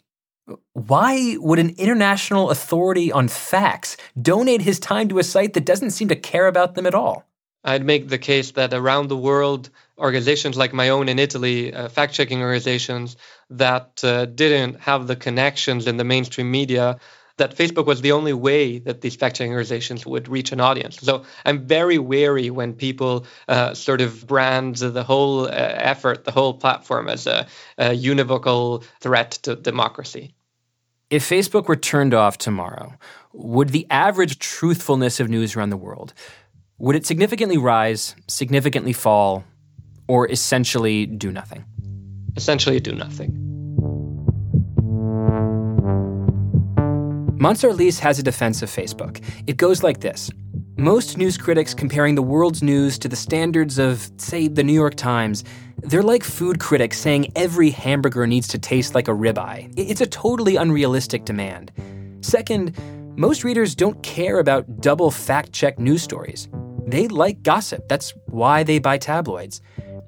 Why 0.74 1.38
would 1.40 1.60
an 1.60 1.76
international 1.78 2.50
authority 2.50 3.12
on 3.12 3.28
facts 3.28 3.98
donate 4.20 4.62
his 4.62 4.80
time 4.80 5.08
to 5.10 5.20
a 5.20 5.24
site 5.24 5.54
that 5.54 5.66
doesn't 5.66 5.92
seem 5.92 6.08
to 6.10 6.16
care 6.16 6.48
about 6.48 6.76
them 6.76 6.86
at 6.86 6.96
all? 6.96 7.26
I'd 7.64 7.86
make 7.86 8.10
the 8.10 8.18
case 8.18 8.52
that 8.52 8.74
around 8.74 9.08
the 9.08 9.18
world, 9.18 9.70
organizations 9.98 10.58
like 10.58 10.74
my 10.74 10.90
own 10.90 11.08
in 11.10 11.20
Italy, 11.20 11.74
uh, 11.74 11.88
fact 11.90 12.14
checking 12.14 12.42
organizations 12.42 13.16
that 13.50 14.04
uh, 14.04 14.26
didn't 14.26 14.82
have 14.82 15.08
the 15.08 15.16
connections 15.16 15.88
in 15.88 15.98
the 15.98 16.04
mainstream 16.04 16.52
media 16.52 17.00
that 17.38 17.56
Facebook 17.56 17.86
was 17.86 18.02
the 18.02 18.12
only 18.12 18.34
way 18.34 18.80
that 18.80 19.02
these 19.02 19.16
fact 19.16 19.38
checking 19.38 19.52
organizations 19.52 20.06
would 20.06 20.28
reach 20.28 20.52
an 20.52 20.60
audience. 20.60 20.98
So 20.98 21.24
I'm 21.46 21.66
very 21.66 21.98
wary 21.98 22.50
when 22.50 22.74
people 22.74 23.26
uh, 23.48 23.74
sort 23.74 24.02
of 24.02 24.28
brand 24.28 24.76
the 24.76 25.04
whole 25.04 25.46
uh, 25.46 25.50
effort, 25.52 26.26
the 26.26 26.32
whole 26.32 26.54
platform 26.54 27.10
as 27.10 27.26
a, 27.26 27.48
a 27.78 27.90
univocal 27.90 28.84
threat 29.00 29.32
to 29.44 29.56
democracy. 29.56 30.36
If 31.10 31.28
Facebook 31.28 31.68
were 31.68 31.76
turned 31.76 32.14
off 32.14 32.38
tomorrow, 32.38 32.94
would 33.34 33.70
the 33.70 33.88
average 33.90 34.40
truthfulness 34.40 35.20
of 35.20 35.30
news 35.30 35.56
around 35.56 35.70
the 35.70 35.78
world 35.78 36.14
would 36.78 36.96
it 36.96 37.06
significantly 37.06 37.58
rise, 37.58 38.16
significantly 38.28 38.94
fall, 38.94 39.44
or 40.08 40.30
essentially 40.30 41.06
do 41.06 41.32
nothing? 41.32 41.64
Essentially 42.36 42.80
do 42.80 42.94
nothing. 42.94 43.40
Mantzarlis 47.38 48.00
has 48.00 48.20
a 48.20 48.24
defense 48.24 48.62
of 48.62 48.70
Facebook. 48.70 49.22
It 49.48 49.58
goes 49.58 49.84
like 49.84 50.00
this 50.00 50.32
Most 50.78 51.18
news 51.18 51.38
critics 51.38 51.74
comparing 51.74 52.16
the 52.16 52.22
world's 52.22 52.64
news 52.64 52.98
to 53.00 53.08
the 53.08 53.16
standards 53.16 53.78
of, 53.78 54.10
say, 54.18 54.48
the 54.48 54.64
New 54.64 54.74
York 54.74 54.96
Times, 54.96 55.44
they're 55.84 56.02
like 56.02 56.24
food 56.24 56.60
critics 56.60 56.98
saying 56.98 57.32
every 57.36 57.70
hamburger 57.70 58.26
needs 58.26 58.48
to 58.48 58.58
taste 58.58 58.96
like 58.96 59.08
a 59.08 59.12
ribeye. 59.12 59.74
It's 59.78 60.02
a 60.02 60.08
totally 60.08 60.56
unrealistic 60.56 61.26
demand. 61.26 61.72
Second, 62.22 62.78
most 63.18 63.44
readers 63.44 63.76
don't 63.76 64.02
care 64.02 64.40
about 64.40 64.82
double 64.82 65.12
fact 65.12 65.52
check 65.52 65.78
news 65.78 66.02
stories. 66.02 66.48
They 66.88 67.08
like 67.08 67.44
gossip. 67.44 67.88
That's 67.88 68.14
why 68.26 68.64
they 68.64 68.80
buy 68.80 68.98
tabloids. 68.98 69.62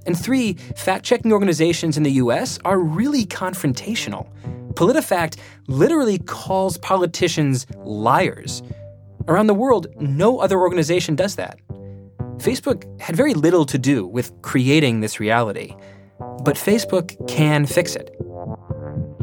And 0.06 0.18
three, 0.18 0.54
fact 0.76 1.06
checking 1.06 1.34
organizations 1.34 1.98
in 1.98 2.04
the 2.04 2.12
US 2.12 2.60
are 2.66 2.80
really 2.80 3.26
confrontational. 3.26 4.28
PolitiFact 4.74 5.38
literally 5.68 6.20
calls 6.20 6.78
politicians 6.78 7.66
liars. 7.78 8.62
Around 9.28 9.48
the 9.48 9.54
world, 9.54 9.88
no 10.00 10.40
other 10.40 10.60
organization 10.60 11.16
does 11.16 11.36
that. 11.38 11.60
Facebook 12.38 12.84
had 13.00 13.16
very 13.16 13.34
little 13.34 13.66
to 13.66 13.78
do 13.78 14.06
with 14.06 14.32
creating 14.42 15.00
this 15.00 15.20
reality, 15.20 15.74
but 16.44 16.56
Facebook 16.56 17.16
can 17.28 17.66
fix 17.66 17.96
it. 17.96 18.14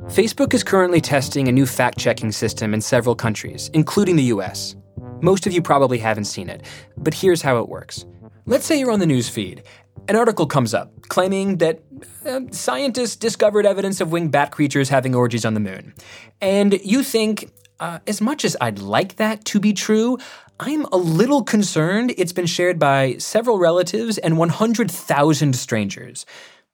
Facebook 0.07 0.55
is 0.55 0.65
currently 0.65 1.01
testing 1.01 1.47
a 1.49 1.53
new 1.53 1.67
fact 1.67 1.99
checking 1.99 2.33
system 2.33 2.75
in 2.75 2.81
several 2.81 3.15
countries, 3.15 3.71
including 3.75 4.17
the 4.17 4.25
US. 4.25 4.75
Most 5.23 5.47
of 5.47 5.53
you 5.53 5.63
probably 5.63 5.99
haven't 5.99 6.25
seen 6.25 6.51
it, 6.51 6.63
but 6.97 7.15
here's 7.15 7.43
how 7.43 7.59
it 7.59 7.69
works. 7.69 8.05
Let's 8.45 8.67
say 8.67 8.79
you're 8.79 8.91
on 8.91 8.99
the 8.99 9.07
news 9.07 9.29
feed. 9.29 9.63
An 10.09 10.17
article 10.17 10.47
comes 10.47 10.75
up 10.75 10.91
claiming 11.09 11.59
that 11.59 11.81
uh, 12.27 12.41
scientists 12.51 13.15
discovered 13.15 13.65
evidence 13.65 14.01
of 14.01 14.11
winged 14.11 14.33
bat 14.33 14.51
creatures 14.51 14.89
having 14.89 15.15
orgies 15.15 15.45
on 15.45 15.55
the 15.55 15.61
moon. 15.61 15.95
And 16.41 16.81
you 16.83 17.05
think, 17.05 17.53
uh, 17.79 18.01
as 18.09 18.21
much 18.21 18.45
as 18.45 18.57
I'd 18.61 18.81
like 18.81 19.17
that 19.17 19.45
to 19.47 19.61
be 19.61 19.73
true, 19.73 20.19
I'm 20.59 20.87
a 20.87 20.97
little 20.97 21.45
concerned 21.45 22.15
it's 22.19 22.33
been 22.33 22.47
shared 22.47 22.81
by 22.81 23.17
several 23.19 23.59
relatives 23.59 24.19
and 24.19 24.37
100,000 24.37 25.55
strangers. 25.55 26.27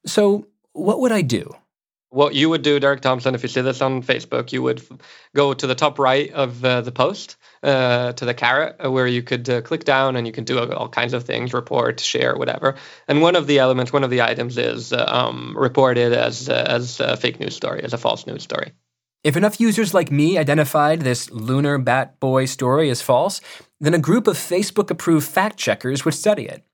So, 0.07 0.47
what 0.73 1.01
would 1.01 1.13
I 1.13 1.21
do? 1.21 1.55
What 2.11 2.35
you 2.35 2.49
would 2.49 2.63
do, 2.63 2.81
Derek 2.81 3.03
Thompson, 3.03 3.35
if 3.35 3.43
you 3.43 3.51
see 3.51 3.61
this 3.61 3.83
on 3.83 4.03
Facebook, 4.03 4.51
you 4.51 4.63
would 4.63 4.83
go 5.37 5.53
to 5.53 5.67
the 5.67 5.75
top 5.75 5.99
right 5.99 6.33
of 6.33 6.65
uh, 6.65 6.81
the 6.81 6.93
post 6.93 7.37
uh, 7.63 8.13
to 8.13 8.25
the 8.25 8.33
caret 8.33 8.77
uh, 8.83 8.91
where 8.91 9.07
you 9.07 9.23
could 9.23 9.49
uh, 9.51 9.61
click 9.61 9.85
down 9.85 10.17
and 10.17 10.27
you 10.27 10.33
can 10.33 10.45
do 10.45 10.59
all 10.59 10.89
kinds 10.89 11.13
of 11.13 11.25
things 11.25 11.53
report 11.53 12.01
share 12.01 12.35
whatever. 12.35 12.77
And 13.09 13.21
one 13.21 13.37
of 13.37 13.47
the 13.47 13.59
elements 13.59 13.93
one 13.93 14.05
of 14.05 14.11
the 14.11 14.23
items 14.23 14.57
is 14.57 14.93
uh, 14.93 15.05
um, 15.07 15.55
reported 15.57 16.15
as 16.15 16.49
uh, 16.49 16.65
as 16.67 16.99
a 17.01 17.17
fake 17.17 17.41
news 17.41 17.55
story 17.55 17.83
as 17.83 17.93
a 17.93 17.99
false 17.99 18.27
news 18.27 18.43
story. 18.43 18.73
If 19.23 19.37
enough 19.37 19.61
users 19.61 19.93
like 19.93 20.11
me 20.11 20.39
identified 20.39 21.01
this 21.01 21.31
lunar 21.31 21.77
bat 21.77 22.19
boy 22.21 22.47
story 22.47 22.89
as 22.89 23.03
false 23.03 23.41
then 23.81 23.95
a 23.95 23.99
group 23.99 24.27
of 24.27 24.37
facebook 24.37 24.91
approved 24.91 25.27
fact 25.27 25.57
checkers 25.57 26.05
would 26.05 26.15
study 26.15 26.47
it 26.47 26.65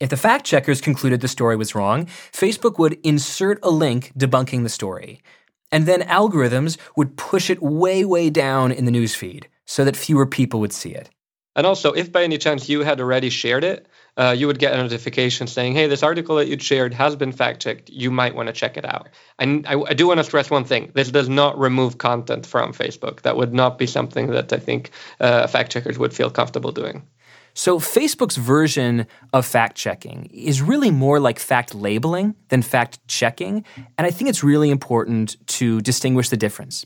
If 0.00 0.10
the 0.10 0.16
fact 0.16 0.44
checkers 0.44 0.80
concluded 0.80 1.20
the 1.20 1.28
story 1.28 1.56
was 1.56 1.74
wrong, 1.74 2.06
Facebook 2.32 2.78
would 2.78 2.98
insert 3.04 3.58
a 3.62 3.70
link 3.70 4.12
debunking 4.18 4.64
the 4.64 4.68
story. 4.68 5.22
And 5.70 5.86
then 5.86 6.02
algorithms 6.02 6.76
would 6.96 7.16
push 7.16 7.48
it 7.48 7.62
way, 7.62 8.04
way 8.04 8.28
down 8.30 8.72
in 8.72 8.84
the 8.84 8.92
newsfeed 8.92 9.44
so 9.66 9.84
that 9.84 9.96
fewer 9.96 10.26
people 10.26 10.60
would 10.60 10.72
see 10.72 10.90
it. 10.90 11.10
And 11.56 11.66
also, 11.66 11.92
if 11.92 12.10
by 12.10 12.24
any 12.24 12.38
chance 12.38 12.68
you 12.68 12.80
had 12.80 13.00
already 13.00 13.30
shared 13.30 13.62
it, 13.62 13.86
uh, 14.16 14.34
you 14.36 14.48
would 14.48 14.58
get 14.58 14.74
a 14.74 14.76
notification 14.76 15.46
saying, 15.46 15.74
hey, 15.74 15.86
this 15.86 16.02
article 16.02 16.36
that 16.36 16.48
you 16.48 16.58
shared 16.58 16.92
has 16.94 17.14
been 17.14 17.30
fact 17.30 17.62
checked. 17.62 17.90
You 17.90 18.10
might 18.10 18.34
want 18.34 18.48
to 18.48 18.52
check 18.52 18.76
it 18.76 18.84
out. 18.84 19.08
And 19.38 19.64
I, 19.66 19.80
I, 19.80 19.94
do 19.94 20.08
want 20.08 20.18
to 20.18 20.24
stress 20.24 20.50
one 20.50 20.64
thing 20.64 20.90
this 20.94 21.10
does 21.10 21.28
not 21.28 21.58
remove 21.58 21.98
content 21.98 22.44
from 22.46 22.72
Facebook. 22.72 23.22
That 23.22 23.36
would 23.36 23.54
not 23.54 23.78
be 23.78 23.86
something 23.86 24.28
that 24.32 24.52
I 24.52 24.58
think 24.58 24.90
uh, 25.20 25.46
fact 25.46 25.70
checkers 25.70 25.98
would 25.98 26.12
feel 26.12 26.30
comfortable 26.30 26.72
doing. 26.72 27.06
So, 27.54 27.78
Facebook's 27.78 28.36
version 28.36 29.06
of 29.32 29.46
fact 29.46 29.76
checking 29.76 30.26
is 30.26 30.60
really 30.60 30.90
more 30.90 31.20
like 31.20 31.38
fact 31.38 31.74
labeling 31.74 32.34
than 32.48 32.62
fact 32.62 32.98
checking. 33.06 33.64
And 33.96 34.06
I 34.06 34.10
think 34.10 34.28
it's 34.28 34.42
really 34.42 34.70
important 34.70 35.36
to 35.58 35.80
distinguish 35.80 36.28
the 36.30 36.36
difference. 36.36 36.84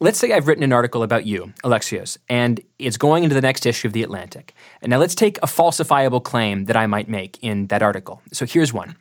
Let's 0.00 0.18
say 0.18 0.32
I've 0.32 0.46
written 0.46 0.64
an 0.64 0.72
article 0.72 1.02
about 1.02 1.26
you, 1.26 1.52
Alexios, 1.64 2.18
and 2.28 2.60
it's 2.78 2.96
going 2.96 3.24
into 3.24 3.34
the 3.34 3.40
next 3.40 3.66
issue 3.66 3.88
of 3.88 3.92
The 3.92 4.02
Atlantic. 4.02 4.54
And 4.82 4.90
now 4.90 4.98
let's 4.98 5.14
take 5.14 5.38
a 5.38 5.46
falsifiable 5.46 6.22
claim 6.22 6.64
that 6.66 6.76
I 6.76 6.86
might 6.86 7.08
make 7.08 7.38
in 7.42 7.68
that 7.68 7.82
article. 7.82 8.20
So 8.32 8.44
here's 8.44 8.72
one. 8.72 8.96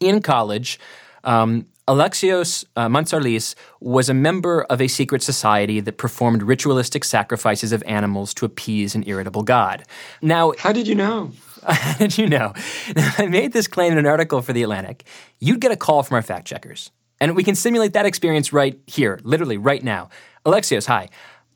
In 0.00 0.20
college, 0.20 0.78
um, 1.24 1.66
Alexios 1.88 2.66
uh, 2.76 2.86
Mantzarlis 2.86 3.54
was 3.80 4.10
a 4.10 4.14
member 4.14 4.64
of 4.64 4.78
a 4.78 4.88
secret 4.88 5.22
society 5.22 5.80
that 5.80 5.96
performed 5.96 6.42
ritualistic 6.42 7.02
sacrifices 7.02 7.72
of 7.72 7.82
animals 7.86 8.34
to 8.34 8.44
appease 8.44 8.94
an 8.94 9.04
irritable 9.06 9.42
god. 9.42 9.84
Now, 10.20 10.52
how 10.58 10.72
did 10.72 10.86
you 10.86 10.94
know? 10.94 11.32
how 11.66 11.96
did 11.96 12.18
you 12.18 12.28
know? 12.28 12.52
Now, 12.94 13.14
I 13.16 13.26
made 13.26 13.54
this 13.54 13.66
claim 13.66 13.92
in 13.92 13.98
an 13.98 14.04
article 14.04 14.42
for 14.42 14.52
The 14.52 14.62
Atlantic. 14.62 15.04
You'd 15.40 15.62
get 15.62 15.72
a 15.72 15.76
call 15.76 16.02
from 16.02 16.16
our 16.16 16.22
fact 16.22 16.46
checkers. 16.46 16.90
And 17.20 17.34
we 17.34 17.42
can 17.42 17.54
simulate 17.54 17.94
that 17.94 18.04
experience 18.04 18.52
right 18.52 18.78
here, 18.86 19.18
literally 19.22 19.56
right 19.56 19.82
now. 19.82 20.10
Alexios, 20.44 20.86
hi. 20.86 21.08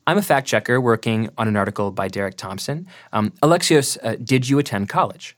I'm 0.07 0.17
a 0.17 0.23
fact 0.23 0.47
checker 0.47 0.81
working 0.81 1.29
on 1.37 1.47
an 1.47 1.55
article 1.55 1.91
by 1.91 2.07
Derek 2.07 2.37
Thompson. 2.37 2.87
Um, 3.13 3.33
Alexios, 3.43 3.99
uh, 4.01 4.15
did 4.15 4.49
you 4.49 4.57
attend 4.57 4.89
college? 4.89 5.37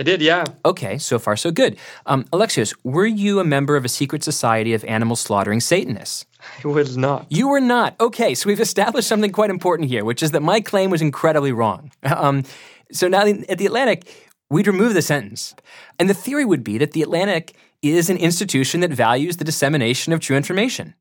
I 0.00 0.02
did, 0.02 0.22
yeah. 0.22 0.44
Okay, 0.64 0.96
so 0.96 1.18
far 1.18 1.36
so 1.36 1.50
good. 1.50 1.76
Um, 2.06 2.24
Alexios, 2.32 2.74
were 2.82 3.04
you 3.04 3.38
a 3.38 3.44
member 3.44 3.76
of 3.76 3.84
a 3.84 3.88
secret 3.88 4.24
society 4.24 4.72
of 4.72 4.82
animal 4.86 5.14
slaughtering 5.14 5.60
Satanists? 5.60 6.24
I 6.64 6.68
was 6.68 6.96
not. 6.96 7.26
You 7.28 7.48
were 7.48 7.60
not. 7.60 8.00
Okay, 8.00 8.34
so 8.34 8.48
we've 8.48 8.60
established 8.60 9.06
something 9.06 9.30
quite 9.30 9.50
important 9.50 9.90
here, 9.90 10.02
which 10.02 10.22
is 10.22 10.30
that 10.30 10.40
my 10.40 10.62
claim 10.62 10.88
was 10.88 11.02
incredibly 11.02 11.52
wrong. 11.52 11.92
Um, 12.16 12.44
so 12.92 13.08
now 13.08 13.26
at 13.26 13.58
the 13.58 13.66
Atlantic, 13.66 14.32
we'd 14.48 14.66
remove 14.66 14.94
the 14.94 15.02
sentence. 15.02 15.54
And 15.98 16.10
the 16.10 16.14
theory 16.14 16.44
would 16.44 16.64
be 16.64 16.76
that 16.78 16.92
the 16.92 17.02
Atlantic 17.02 17.54
is 17.82 18.10
an 18.10 18.16
institution 18.16 18.80
that 18.80 18.90
values 18.90 19.36
the 19.36 19.44
dissemination 19.44 20.12
of 20.12 20.20
true 20.20 20.36
information. 20.36 20.94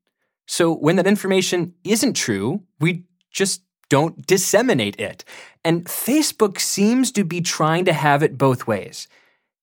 So 0.46 0.74
when 0.74 0.98
that 0.98 1.08
information 1.08 1.74
isn't 1.84 2.14
true, 2.14 2.64
we 2.80 3.06
just 3.32 3.64
don't 3.90 4.26
disseminate 4.26 5.00
it. 5.00 5.26
And 5.64 5.86
Facebook 5.86 6.60
seems 6.60 7.12
to 7.14 7.24
be 7.24 7.42
trying 7.42 7.86
to 7.86 7.94
have 7.94 8.24
it 8.24 8.38
both 8.38 8.68
ways. 8.68 9.08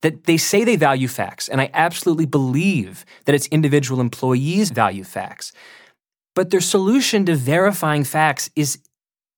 That 0.02 0.24
they 0.24 0.36
say 0.36 0.62
they 0.62 0.76
value 0.76 1.08
facts, 1.08 1.48
and 1.48 1.60
I 1.60 1.70
absolutely 1.72 2.26
believe 2.26 3.04
that 3.24 3.34
its 3.34 3.46
individual 3.46 4.00
employees 4.00 4.70
value 4.70 5.04
facts. 5.04 5.52
But 6.34 6.50
their 6.50 6.60
solution 6.60 7.24
to 7.26 7.34
verifying 7.34 8.04
facts 8.04 8.50
is 8.54 8.78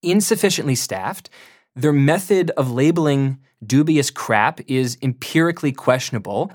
insufficiently 0.03 0.75
staffed. 0.75 1.31
Their 1.77 1.93
method 1.93 2.51
of 2.57 2.73
labeling 2.73 3.39
dubious 3.65 4.11
crap 4.11 4.61
is 4.67 4.99
empirically 5.01 5.73
questionable. 5.73 6.51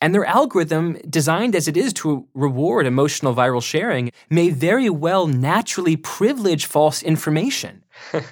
And 0.00 0.14
their 0.14 0.26
algorithm, 0.26 0.98
designed 1.08 1.54
as 1.54 1.68
it 1.68 1.76
is 1.76 1.92
to 1.94 2.26
reward 2.34 2.86
emotional 2.86 3.34
viral 3.34 3.62
sharing, 3.62 4.10
may 4.28 4.50
very 4.50 4.90
well 4.90 5.26
naturally 5.26 5.96
privilege 5.96 6.66
false 6.66 7.02
information. 7.02 7.83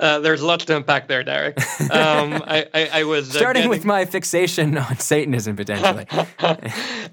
Uh, 0.00 0.20
there's 0.20 0.40
lots 0.40 0.64
to 0.64 0.76
unpack 0.76 1.08
there, 1.08 1.24
Derek. 1.24 1.58
Um, 1.80 2.34
I, 2.46 2.68
I, 2.72 2.88
I, 3.00 3.02
was 3.02 3.30
uh, 3.30 3.38
starting 3.38 3.62
getting... 3.62 3.70
with 3.70 3.84
my 3.84 4.04
fixation 4.04 4.78
on 4.78 4.96
Satanism 4.98 5.56
potentially. 5.56 6.06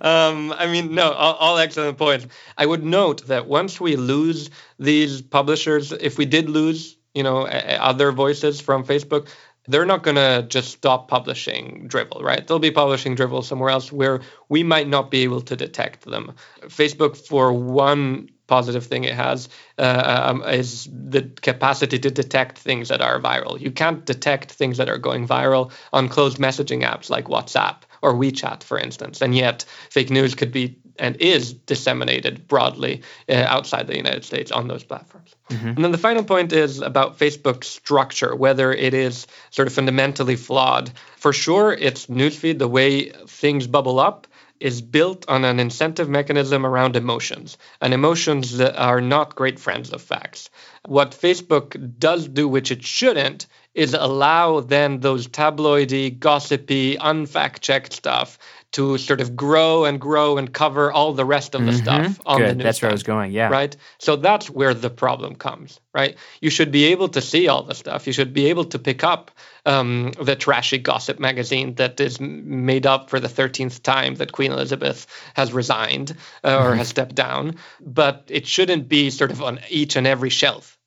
um, 0.01 0.53
I 0.53 0.67
mean, 0.67 0.93
no, 0.93 1.11
all, 1.11 1.33
all, 1.33 1.57
excellent 1.57 1.97
points. 1.97 2.27
I 2.59 2.67
would 2.67 2.83
note 2.83 3.25
that 3.25 3.47
once 3.47 3.81
we 3.81 3.95
lose 3.95 4.51
these 4.77 5.23
publishers, 5.23 5.93
if 5.93 6.19
we 6.19 6.25
did 6.25 6.47
lose, 6.47 6.95
you 7.15 7.23
know, 7.23 7.47
other 7.47 8.11
voices 8.11 8.61
from 8.61 8.83
Facebook, 8.83 9.29
they're 9.67 9.85
not 9.85 10.03
going 10.03 10.17
to 10.17 10.45
just 10.47 10.71
stop 10.71 11.07
publishing 11.07 11.87
Drivel, 11.87 12.21
right? 12.21 12.45
They'll 12.45 12.59
be 12.59 12.69
publishing 12.69 13.15
Drivel 13.15 13.43
somewhere 13.43 13.71
else 13.71 13.91
where 13.91 14.21
we 14.49 14.61
might 14.61 14.87
not 14.87 15.09
be 15.09 15.23
able 15.23 15.41
to 15.41 15.55
detect 15.55 16.05
them. 16.05 16.33
Facebook, 16.61 17.17
for 17.17 17.51
one 17.51 18.29
positive 18.47 18.85
thing 18.85 19.03
it 19.03 19.13
has, 19.13 19.49
uh, 19.77 20.29
um, 20.29 20.43
is 20.43 20.89
the 20.91 21.23
capacity 21.41 21.99
to 21.99 22.11
detect 22.11 22.57
things 22.57 22.89
that 22.89 23.01
are 23.01 23.19
viral. 23.19 23.59
You 23.59 23.71
can't 23.71 24.05
detect 24.05 24.51
things 24.51 24.77
that 24.77 24.89
are 24.89 24.97
going 24.97 25.27
viral 25.27 25.71
on 25.93 26.09
closed 26.09 26.37
messaging 26.37 26.83
apps 26.83 27.09
like 27.09 27.25
WhatsApp 27.25 27.77
or 28.01 28.13
WeChat, 28.13 28.63
for 28.63 28.77
instance. 28.77 29.21
And 29.21 29.35
yet, 29.35 29.65
fake 29.89 30.09
news 30.09 30.35
could 30.35 30.51
be 30.51 30.77
and 30.97 31.17
is 31.17 31.53
disseminated 31.53 32.47
broadly 32.47 33.01
uh, 33.27 33.33
outside 33.33 33.87
the 33.87 33.97
United 33.97 34.23
States 34.23 34.51
on 34.51 34.67
those 34.67 34.83
platforms. 34.83 35.35
Mm-hmm. 35.49 35.67
And 35.67 35.83
then 35.83 35.91
the 35.91 35.97
final 35.97 36.23
point 36.23 36.53
is 36.53 36.79
about 36.79 37.19
Facebook's 37.19 37.67
structure, 37.67 38.35
whether 38.35 38.71
it 38.71 38.93
is 38.93 39.27
sort 39.51 39.67
of 39.67 39.73
fundamentally 39.73 40.35
flawed. 40.35 40.91
For 41.17 41.33
sure, 41.33 41.73
its 41.73 42.07
newsfeed, 42.07 42.59
the 42.59 42.67
way 42.67 43.09
things 43.09 43.67
bubble 43.67 43.99
up, 43.99 44.27
is 44.59 44.81
built 44.81 45.27
on 45.27 45.43
an 45.45 45.59
incentive 45.59 46.09
mechanism 46.09 46.65
around 46.65 46.95
emotions, 46.95 47.57
and 47.81 47.93
emotions 47.93 48.57
that 48.57 48.77
are 48.77 49.01
not 49.01 49.35
great 49.35 49.59
friends 49.59 49.91
of 49.91 50.01
facts. 50.01 50.49
What 50.85 51.11
Facebook 51.11 51.99
does 51.99 52.27
do, 52.27 52.47
which 52.47 52.71
it 52.71 52.83
shouldn't, 52.83 53.47
is 53.73 53.93
allow 53.93 54.61
then 54.61 55.01
those 55.01 55.27
tabloidy, 55.27 56.17
gossipy, 56.17 56.95
unfact 56.95 57.59
checked 57.59 57.93
stuff 57.93 58.39
to 58.75 58.97
sort 58.97 59.21
of 59.21 59.35
grow 59.35 59.85
and 59.85 60.01
grow 60.01 60.37
and 60.37 60.53
cover 60.53 60.91
all 60.91 61.13
the 61.13 61.23
rest 61.23 61.55
of 61.55 61.65
the 61.65 61.71
mm-hmm. 61.71 61.81
stuff 61.81 62.21
on 62.25 62.39
Good. 62.39 62.49
the 62.49 62.55
news. 62.55 62.63
That's 62.63 62.81
where 62.81 62.91
I 62.91 62.93
was 62.93 63.03
going. 63.03 63.31
Yeah. 63.31 63.49
Right. 63.49 63.75
So 63.99 64.17
that's 64.17 64.49
where 64.49 64.73
the 64.73 64.89
problem 64.89 65.35
comes. 65.35 65.79
Right. 65.93 66.17
You 66.41 66.49
should 66.49 66.71
be 66.71 66.85
able 66.85 67.07
to 67.09 67.21
see 67.21 67.47
all 67.47 67.63
the 67.63 67.73
stuff. 67.73 68.05
You 68.05 68.11
should 68.11 68.33
be 68.33 68.47
able 68.47 68.65
to 68.65 68.79
pick 68.79 69.03
up 69.03 69.31
um, 69.65 70.11
the 70.21 70.35
trashy 70.35 70.77
gossip 70.77 71.19
magazine 71.19 71.75
that 71.75 71.99
is 72.01 72.19
made 72.19 72.85
up 72.85 73.09
for 73.09 73.21
the 73.21 73.29
thirteenth 73.29 73.81
time 73.81 74.15
that 74.15 74.33
Queen 74.33 74.51
Elizabeth 74.51 75.07
has 75.35 75.53
resigned 75.53 76.11
uh, 76.43 76.57
or 76.57 76.69
mm-hmm. 76.69 76.79
has 76.79 76.89
stepped 76.89 77.15
down. 77.15 77.55
But 77.79 78.25
it 78.27 78.45
shouldn't 78.45 78.89
be 78.89 79.09
sort 79.09 79.31
of 79.31 79.41
on 79.41 79.61
each 79.69 79.95
and 79.95 80.05
every 80.05 80.29
shelf. 80.29 80.77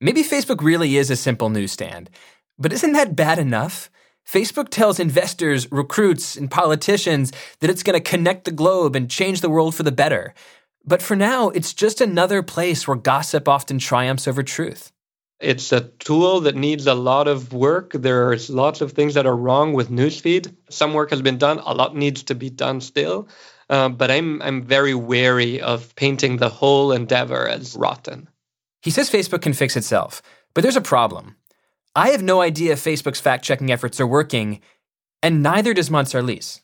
Maybe 0.00 0.22
Facebook 0.22 0.62
really 0.62 0.96
is 0.96 1.10
a 1.10 1.16
simple 1.16 1.50
newsstand, 1.50 2.10
but 2.56 2.72
isn't 2.72 2.92
that 2.92 3.16
bad 3.16 3.40
enough? 3.40 3.90
Facebook 4.28 4.68
tells 4.68 5.00
investors, 5.00 5.72
recruits, 5.72 6.36
and 6.36 6.50
politicians 6.50 7.32
that 7.60 7.70
it's 7.70 7.82
going 7.82 7.98
to 7.98 8.10
connect 8.10 8.44
the 8.44 8.50
globe 8.50 8.94
and 8.94 9.10
change 9.10 9.40
the 9.40 9.48
world 9.48 9.74
for 9.74 9.84
the 9.84 9.92
better. 9.92 10.34
But 10.84 11.00
for 11.00 11.16
now, 11.16 11.48
it's 11.48 11.72
just 11.72 12.02
another 12.02 12.42
place 12.42 12.86
where 12.86 12.96
gossip 12.96 13.48
often 13.48 13.78
triumphs 13.78 14.28
over 14.28 14.42
truth. 14.42 14.92
It's 15.40 15.72
a 15.72 15.88
tool 15.98 16.40
that 16.42 16.56
needs 16.56 16.86
a 16.86 16.94
lot 16.94 17.26
of 17.26 17.54
work. 17.54 17.92
There's 17.92 18.50
lots 18.50 18.82
of 18.82 18.92
things 18.92 19.14
that 19.14 19.24
are 19.24 19.36
wrong 19.36 19.72
with 19.72 19.88
Newsfeed. 19.88 20.54
Some 20.68 20.92
work 20.92 21.08
has 21.08 21.22
been 21.22 21.38
done, 21.38 21.60
a 21.60 21.72
lot 21.72 21.96
needs 21.96 22.24
to 22.24 22.34
be 22.34 22.50
done 22.50 22.82
still. 22.82 23.28
Uh, 23.70 23.88
but 23.88 24.10
I'm, 24.10 24.42
I'm 24.42 24.62
very 24.62 24.94
wary 24.94 25.62
of 25.62 25.94
painting 25.96 26.36
the 26.36 26.50
whole 26.50 26.92
endeavor 26.92 27.48
as 27.48 27.76
rotten. 27.76 28.28
He 28.82 28.90
says 28.90 29.10
Facebook 29.10 29.40
can 29.40 29.54
fix 29.54 29.74
itself, 29.74 30.20
but 30.52 30.60
there's 30.60 30.76
a 30.76 30.82
problem. 30.82 31.36
I 31.98 32.10
have 32.10 32.22
no 32.22 32.40
idea 32.40 32.74
if 32.74 32.84
Facebook's 32.84 33.18
fact 33.18 33.44
checking 33.44 33.72
efforts 33.72 33.98
are 33.98 34.06
working, 34.06 34.60
and 35.20 35.42
neither 35.42 35.74
does 35.74 35.90
Mantzarlis. 35.90 36.60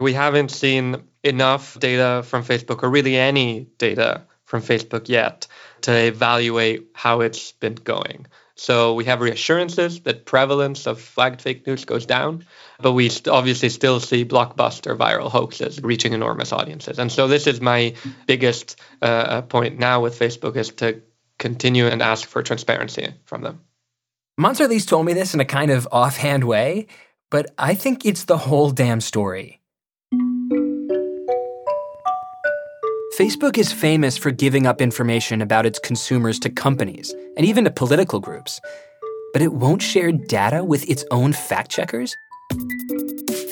We 0.00 0.14
haven't 0.14 0.50
seen 0.50 1.04
enough 1.22 1.78
data 1.78 2.24
from 2.24 2.42
Facebook, 2.42 2.82
or 2.82 2.90
really 2.90 3.16
any 3.16 3.68
data 3.78 4.22
from 4.46 4.62
Facebook 4.62 5.08
yet, 5.08 5.46
to 5.82 5.92
evaluate 5.92 6.88
how 6.92 7.20
it's 7.20 7.52
been 7.52 7.76
going. 7.76 8.26
So 8.56 8.94
we 8.94 9.04
have 9.04 9.20
reassurances 9.20 10.00
that 10.00 10.26
prevalence 10.26 10.88
of 10.88 11.00
flagged 11.00 11.40
fake 11.40 11.64
news 11.68 11.84
goes 11.84 12.04
down, 12.04 12.44
but 12.80 12.94
we 12.94 13.12
obviously 13.30 13.68
still 13.68 14.00
see 14.00 14.24
blockbuster 14.24 14.98
viral 14.98 15.30
hoaxes 15.30 15.80
reaching 15.82 16.14
enormous 16.14 16.52
audiences. 16.52 16.98
And 16.98 17.12
so 17.12 17.28
this 17.28 17.46
is 17.46 17.60
my 17.60 17.94
biggest 18.26 18.80
uh, 19.00 19.42
point 19.42 19.78
now 19.78 20.00
with 20.00 20.18
Facebook 20.18 20.56
is 20.56 20.70
to 20.70 21.00
continue 21.38 21.86
and 21.86 22.02
ask 22.02 22.26
for 22.26 22.42
transparency 22.42 23.14
from 23.24 23.42
them. 23.42 23.60
Mantzarlis 24.40 24.84
told 24.84 25.06
me 25.06 25.12
this 25.12 25.32
in 25.32 25.38
a 25.38 25.44
kind 25.44 25.70
of 25.70 25.86
offhand 25.92 26.42
way, 26.42 26.88
but 27.30 27.54
I 27.56 27.74
think 27.74 28.04
it's 28.04 28.24
the 28.24 28.36
whole 28.36 28.70
damn 28.70 29.00
story. 29.00 29.60
Facebook 33.16 33.56
is 33.56 33.72
famous 33.72 34.16
for 34.16 34.32
giving 34.32 34.66
up 34.66 34.80
information 34.80 35.40
about 35.40 35.66
its 35.66 35.78
consumers 35.78 36.40
to 36.40 36.50
companies 36.50 37.14
and 37.36 37.46
even 37.46 37.62
to 37.62 37.70
political 37.70 38.18
groups. 38.18 38.60
But 39.32 39.42
it 39.42 39.52
won't 39.52 39.82
share 39.82 40.10
data 40.10 40.64
with 40.64 40.88
its 40.90 41.04
own 41.12 41.32
fact 41.32 41.70
checkers? 41.70 42.12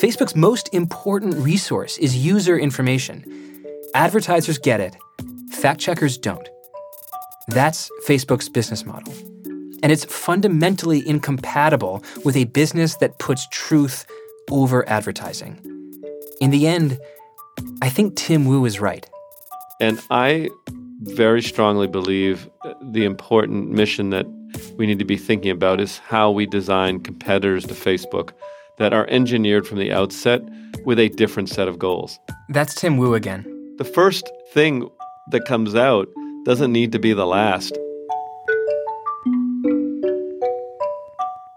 Facebook's 0.01 0.35
most 0.35 0.69
important 0.73 1.35
resource 1.35 1.97
is 1.97 2.17
user 2.17 2.59
information. 2.59 3.23
Advertisers 3.95 4.57
get 4.57 4.81
it, 4.81 4.97
fact 5.49 5.79
checkers 5.79 6.17
don't. 6.17 6.49
That's 7.47 7.89
Facebook's 8.05 8.49
business 8.49 8.85
model. 8.85 9.13
And 9.83 9.91
it's 9.91 10.05
fundamentally 10.05 11.07
incompatible 11.07 12.03
with 12.23 12.37
a 12.37 12.45
business 12.45 12.95
that 12.95 13.19
puts 13.19 13.47
truth 13.49 14.05
over 14.49 14.87
advertising. 14.89 15.59
In 16.39 16.51
the 16.51 16.67
end, 16.67 16.97
I 17.81 17.89
think 17.89 18.15
Tim 18.15 18.45
Wu 18.45 18.65
is 18.65 18.79
right. 18.79 19.07
And 19.81 19.99
I 20.09 20.49
very 21.01 21.41
strongly 21.41 21.87
believe 21.87 22.49
the 22.81 23.03
important 23.03 23.71
mission 23.71 24.09
that 24.11 24.25
we 24.77 24.87
need 24.87 24.99
to 24.99 25.05
be 25.05 25.17
thinking 25.17 25.51
about 25.51 25.81
is 25.81 25.97
how 25.97 26.31
we 26.31 26.45
design 26.45 27.01
competitors 27.01 27.65
to 27.65 27.73
Facebook 27.73 28.31
that 28.77 28.93
are 28.93 29.05
engineered 29.07 29.67
from 29.67 29.79
the 29.79 29.91
outset 29.91 30.41
with 30.85 30.97
a 30.97 31.09
different 31.09 31.49
set 31.49 31.67
of 31.67 31.77
goals. 31.77 32.17
That's 32.49 32.73
Tim 32.73 32.97
Wu 32.97 33.15
again. 33.15 33.43
The 33.77 33.83
first 33.83 34.31
thing 34.53 34.89
that 35.31 35.45
comes 35.45 35.75
out 35.75 36.07
doesn't 36.45 36.71
need 36.71 36.93
to 36.93 36.99
be 36.99 37.11
the 37.11 37.27
last. 37.27 37.77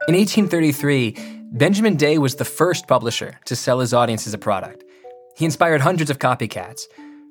In 0.08 0.14
1833, 0.14 1.16
Benjamin 1.50 1.96
Day 1.96 2.16
was 2.18 2.36
the 2.36 2.44
first 2.44 2.86
publisher 2.86 3.40
to 3.46 3.56
sell 3.56 3.80
his 3.80 3.92
audiences 3.92 4.32
a 4.34 4.38
product. 4.38 4.84
He 5.36 5.44
inspired 5.44 5.80
hundreds 5.80 6.10
of 6.10 6.20
copycats. 6.20 6.82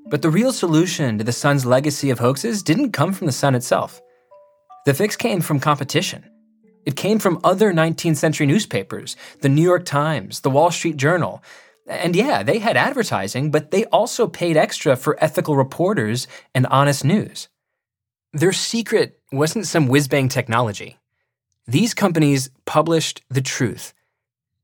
But 0.08 0.22
the 0.22 0.30
real 0.30 0.52
solution 0.52 1.18
to 1.18 1.24
the 1.24 1.32
Sun's 1.32 1.66
legacy 1.66 2.10
of 2.10 2.20
hoaxes 2.20 2.62
didn't 2.62 2.92
come 2.92 3.14
from 3.14 3.28
the 3.28 3.32
Sun 3.32 3.56
itself. 3.56 4.02
The 4.86 4.94
fix 4.94 5.16
came 5.16 5.40
from 5.40 5.62
competition. 5.62 6.30
It 6.86 6.98
came 6.98 7.18
from 7.18 7.40
other 7.46 7.72
19th 7.72 8.18
century 8.18 8.46
newspapers, 8.46 9.16
the 9.40 9.48
New 9.48 9.64
York 9.64 9.86
Times, 9.86 10.42
the 10.42 10.50
Wall 10.50 10.70
Street 10.70 10.98
Journal. 10.98 11.42
And 11.88 12.14
yeah, 12.14 12.44
they 12.44 12.60
had 12.60 12.76
advertising, 12.76 13.52
but 13.52 13.72
they 13.72 13.86
also 13.86 14.28
paid 14.28 14.58
extra 14.58 14.98
for 14.98 15.18
ethical 15.24 15.56
reporters 15.56 16.28
and 16.54 16.68
honest 16.68 17.06
news. 17.06 17.48
Their 18.34 18.52
secret 18.52 19.18
wasn't 19.32 19.66
some 19.66 19.88
whiz 19.88 20.10
bang 20.10 20.28
technology. 20.28 20.98
These 21.67 21.93
companies 21.93 22.49
published 22.65 23.21
the 23.30 23.41
truth 23.41 23.93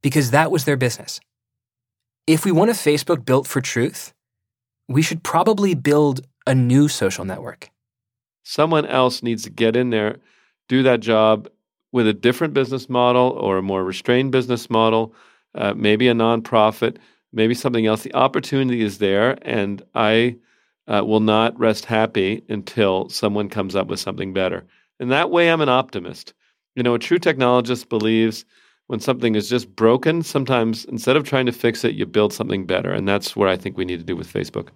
because 0.02 0.32
that 0.32 0.52
was 0.52 0.66
their 0.66 0.78
business. 0.78 1.20
If 2.28 2.46
we 2.46 2.52
want 2.52 2.70
a 2.70 2.74
Facebook 2.74 3.26
built 3.26 3.48
for 3.48 3.62
truth, 3.62 4.14
we 4.88 5.02
should 5.02 5.24
probably 5.24 5.74
build 5.74 6.22
a 6.46 6.54
new 6.54 6.88
social 6.88 7.26
network. 7.26 7.70
Someone 8.44 8.86
else 8.86 9.24
needs 9.24 9.44
to 9.44 9.50
get 9.50 9.76
in 9.76 9.90
there, 9.90 10.18
do 10.68 10.84
that 10.84 11.00
job 11.00 11.50
with 11.92 12.08
a 12.08 12.14
different 12.14 12.54
business 12.54 12.90
model 12.90 13.30
or 13.32 13.58
a 13.58 13.64
more 13.64 13.84
restrained 13.84 14.32
business 14.32 14.70
model, 14.70 15.14
uh, 15.56 15.74
maybe 15.76 16.08
a 16.08 16.14
nonprofit, 16.14 16.98
maybe 17.34 17.54
something 17.54 17.86
else. 17.86 18.04
The 18.04 18.14
opportunity 18.14 18.82
is 18.82 18.98
there, 19.00 19.38
and 19.42 19.82
I 19.94 20.38
uh, 20.88 21.04
will 21.06 21.20
not 21.20 21.58
rest 21.60 21.86
happy 21.86 22.44
until 22.50 23.10
someone 23.10 23.50
comes 23.50 23.76
up 23.76 23.88
with 23.88 24.00
something 24.00 24.34
better. 24.34 24.66
And 25.00 25.12
that 25.12 25.32
way, 25.32 25.52
I'm 25.52 25.62
an 25.62 25.70
optimist. 25.70 26.34
You 26.76 26.84
know, 26.84 26.94
a 26.94 27.00
true 27.00 27.20
technologist 27.20 27.90
believes 27.90 28.46
when 28.88 29.00
something 29.00 29.36
is 29.36 29.50
just 29.50 29.76
broken, 29.76 30.22
sometimes 30.22 30.86
instead 30.86 31.16
of 31.16 31.24
trying 31.24 31.46
to 31.46 31.52
fix 31.52 31.84
it, 31.84 31.96
you 31.96 32.06
build 32.06 32.34
something 32.34 32.66
better. 32.66 32.92
And 32.92 33.08
that's 33.08 33.36
what 33.36 33.50
I 33.50 33.58
think 33.58 33.78
we 33.78 33.86
need 33.86 34.00
to 34.00 34.06
do 34.06 34.16
with 34.16 34.32
Facebook. 34.32 34.70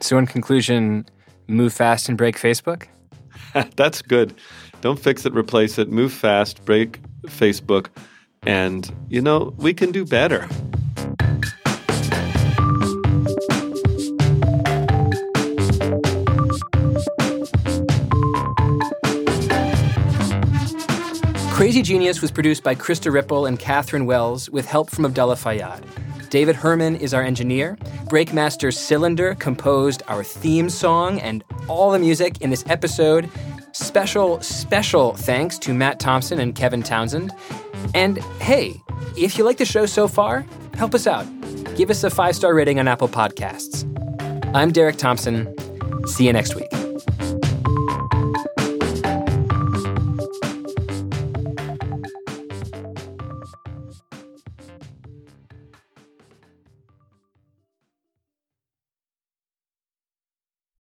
So, 0.00 0.18
in 0.18 0.26
conclusion, 0.26 1.06
move 1.46 1.72
fast 1.72 2.08
and 2.08 2.16
break 2.16 2.36
Facebook? 2.36 2.86
that's 3.76 4.02
good. 4.02 4.34
Don't 4.80 4.98
fix 4.98 5.26
it, 5.26 5.34
replace 5.34 5.78
it. 5.78 5.88
Move 5.88 6.12
fast, 6.12 6.64
break 6.64 7.00
Facebook. 7.26 7.88
And, 8.44 8.92
you 9.08 9.20
know, 9.20 9.54
we 9.58 9.74
can 9.74 9.92
do 9.92 10.04
better. 10.04 10.48
Crazy 21.60 21.82
Genius 21.82 22.22
was 22.22 22.30
produced 22.30 22.62
by 22.62 22.74
Krista 22.74 23.12
Ripple 23.12 23.44
and 23.44 23.58
Catherine 23.58 24.06
Wells 24.06 24.48
with 24.48 24.64
help 24.64 24.88
from 24.88 25.04
Abdullah 25.04 25.34
Fayyad. 25.34 25.84
David 26.30 26.56
Herman 26.56 26.96
is 26.96 27.12
our 27.12 27.22
engineer. 27.22 27.76
Breakmaster 28.06 28.72
Cylinder 28.72 29.34
composed 29.34 30.02
our 30.08 30.24
theme 30.24 30.70
song 30.70 31.20
and 31.20 31.44
all 31.68 31.90
the 31.90 31.98
music 31.98 32.40
in 32.40 32.48
this 32.48 32.64
episode. 32.70 33.28
Special, 33.72 34.40
special 34.40 35.12
thanks 35.12 35.58
to 35.58 35.74
Matt 35.74 36.00
Thompson 36.00 36.40
and 36.40 36.54
Kevin 36.54 36.82
Townsend. 36.82 37.30
And 37.92 38.16
hey, 38.40 38.80
if 39.18 39.36
you 39.36 39.44
like 39.44 39.58
the 39.58 39.66
show 39.66 39.84
so 39.84 40.08
far, 40.08 40.46
help 40.76 40.94
us 40.94 41.06
out. 41.06 41.26
Give 41.76 41.90
us 41.90 42.02
a 42.02 42.08
five 42.08 42.36
star 42.36 42.54
rating 42.54 42.78
on 42.78 42.88
Apple 42.88 43.06
Podcasts. 43.06 43.84
I'm 44.56 44.72
Derek 44.72 44.96
Thompson. 44.96 45.54
See 46.06 46.26
you 46.26 46.32
next 46.32 46.54
week. 46.56 46.79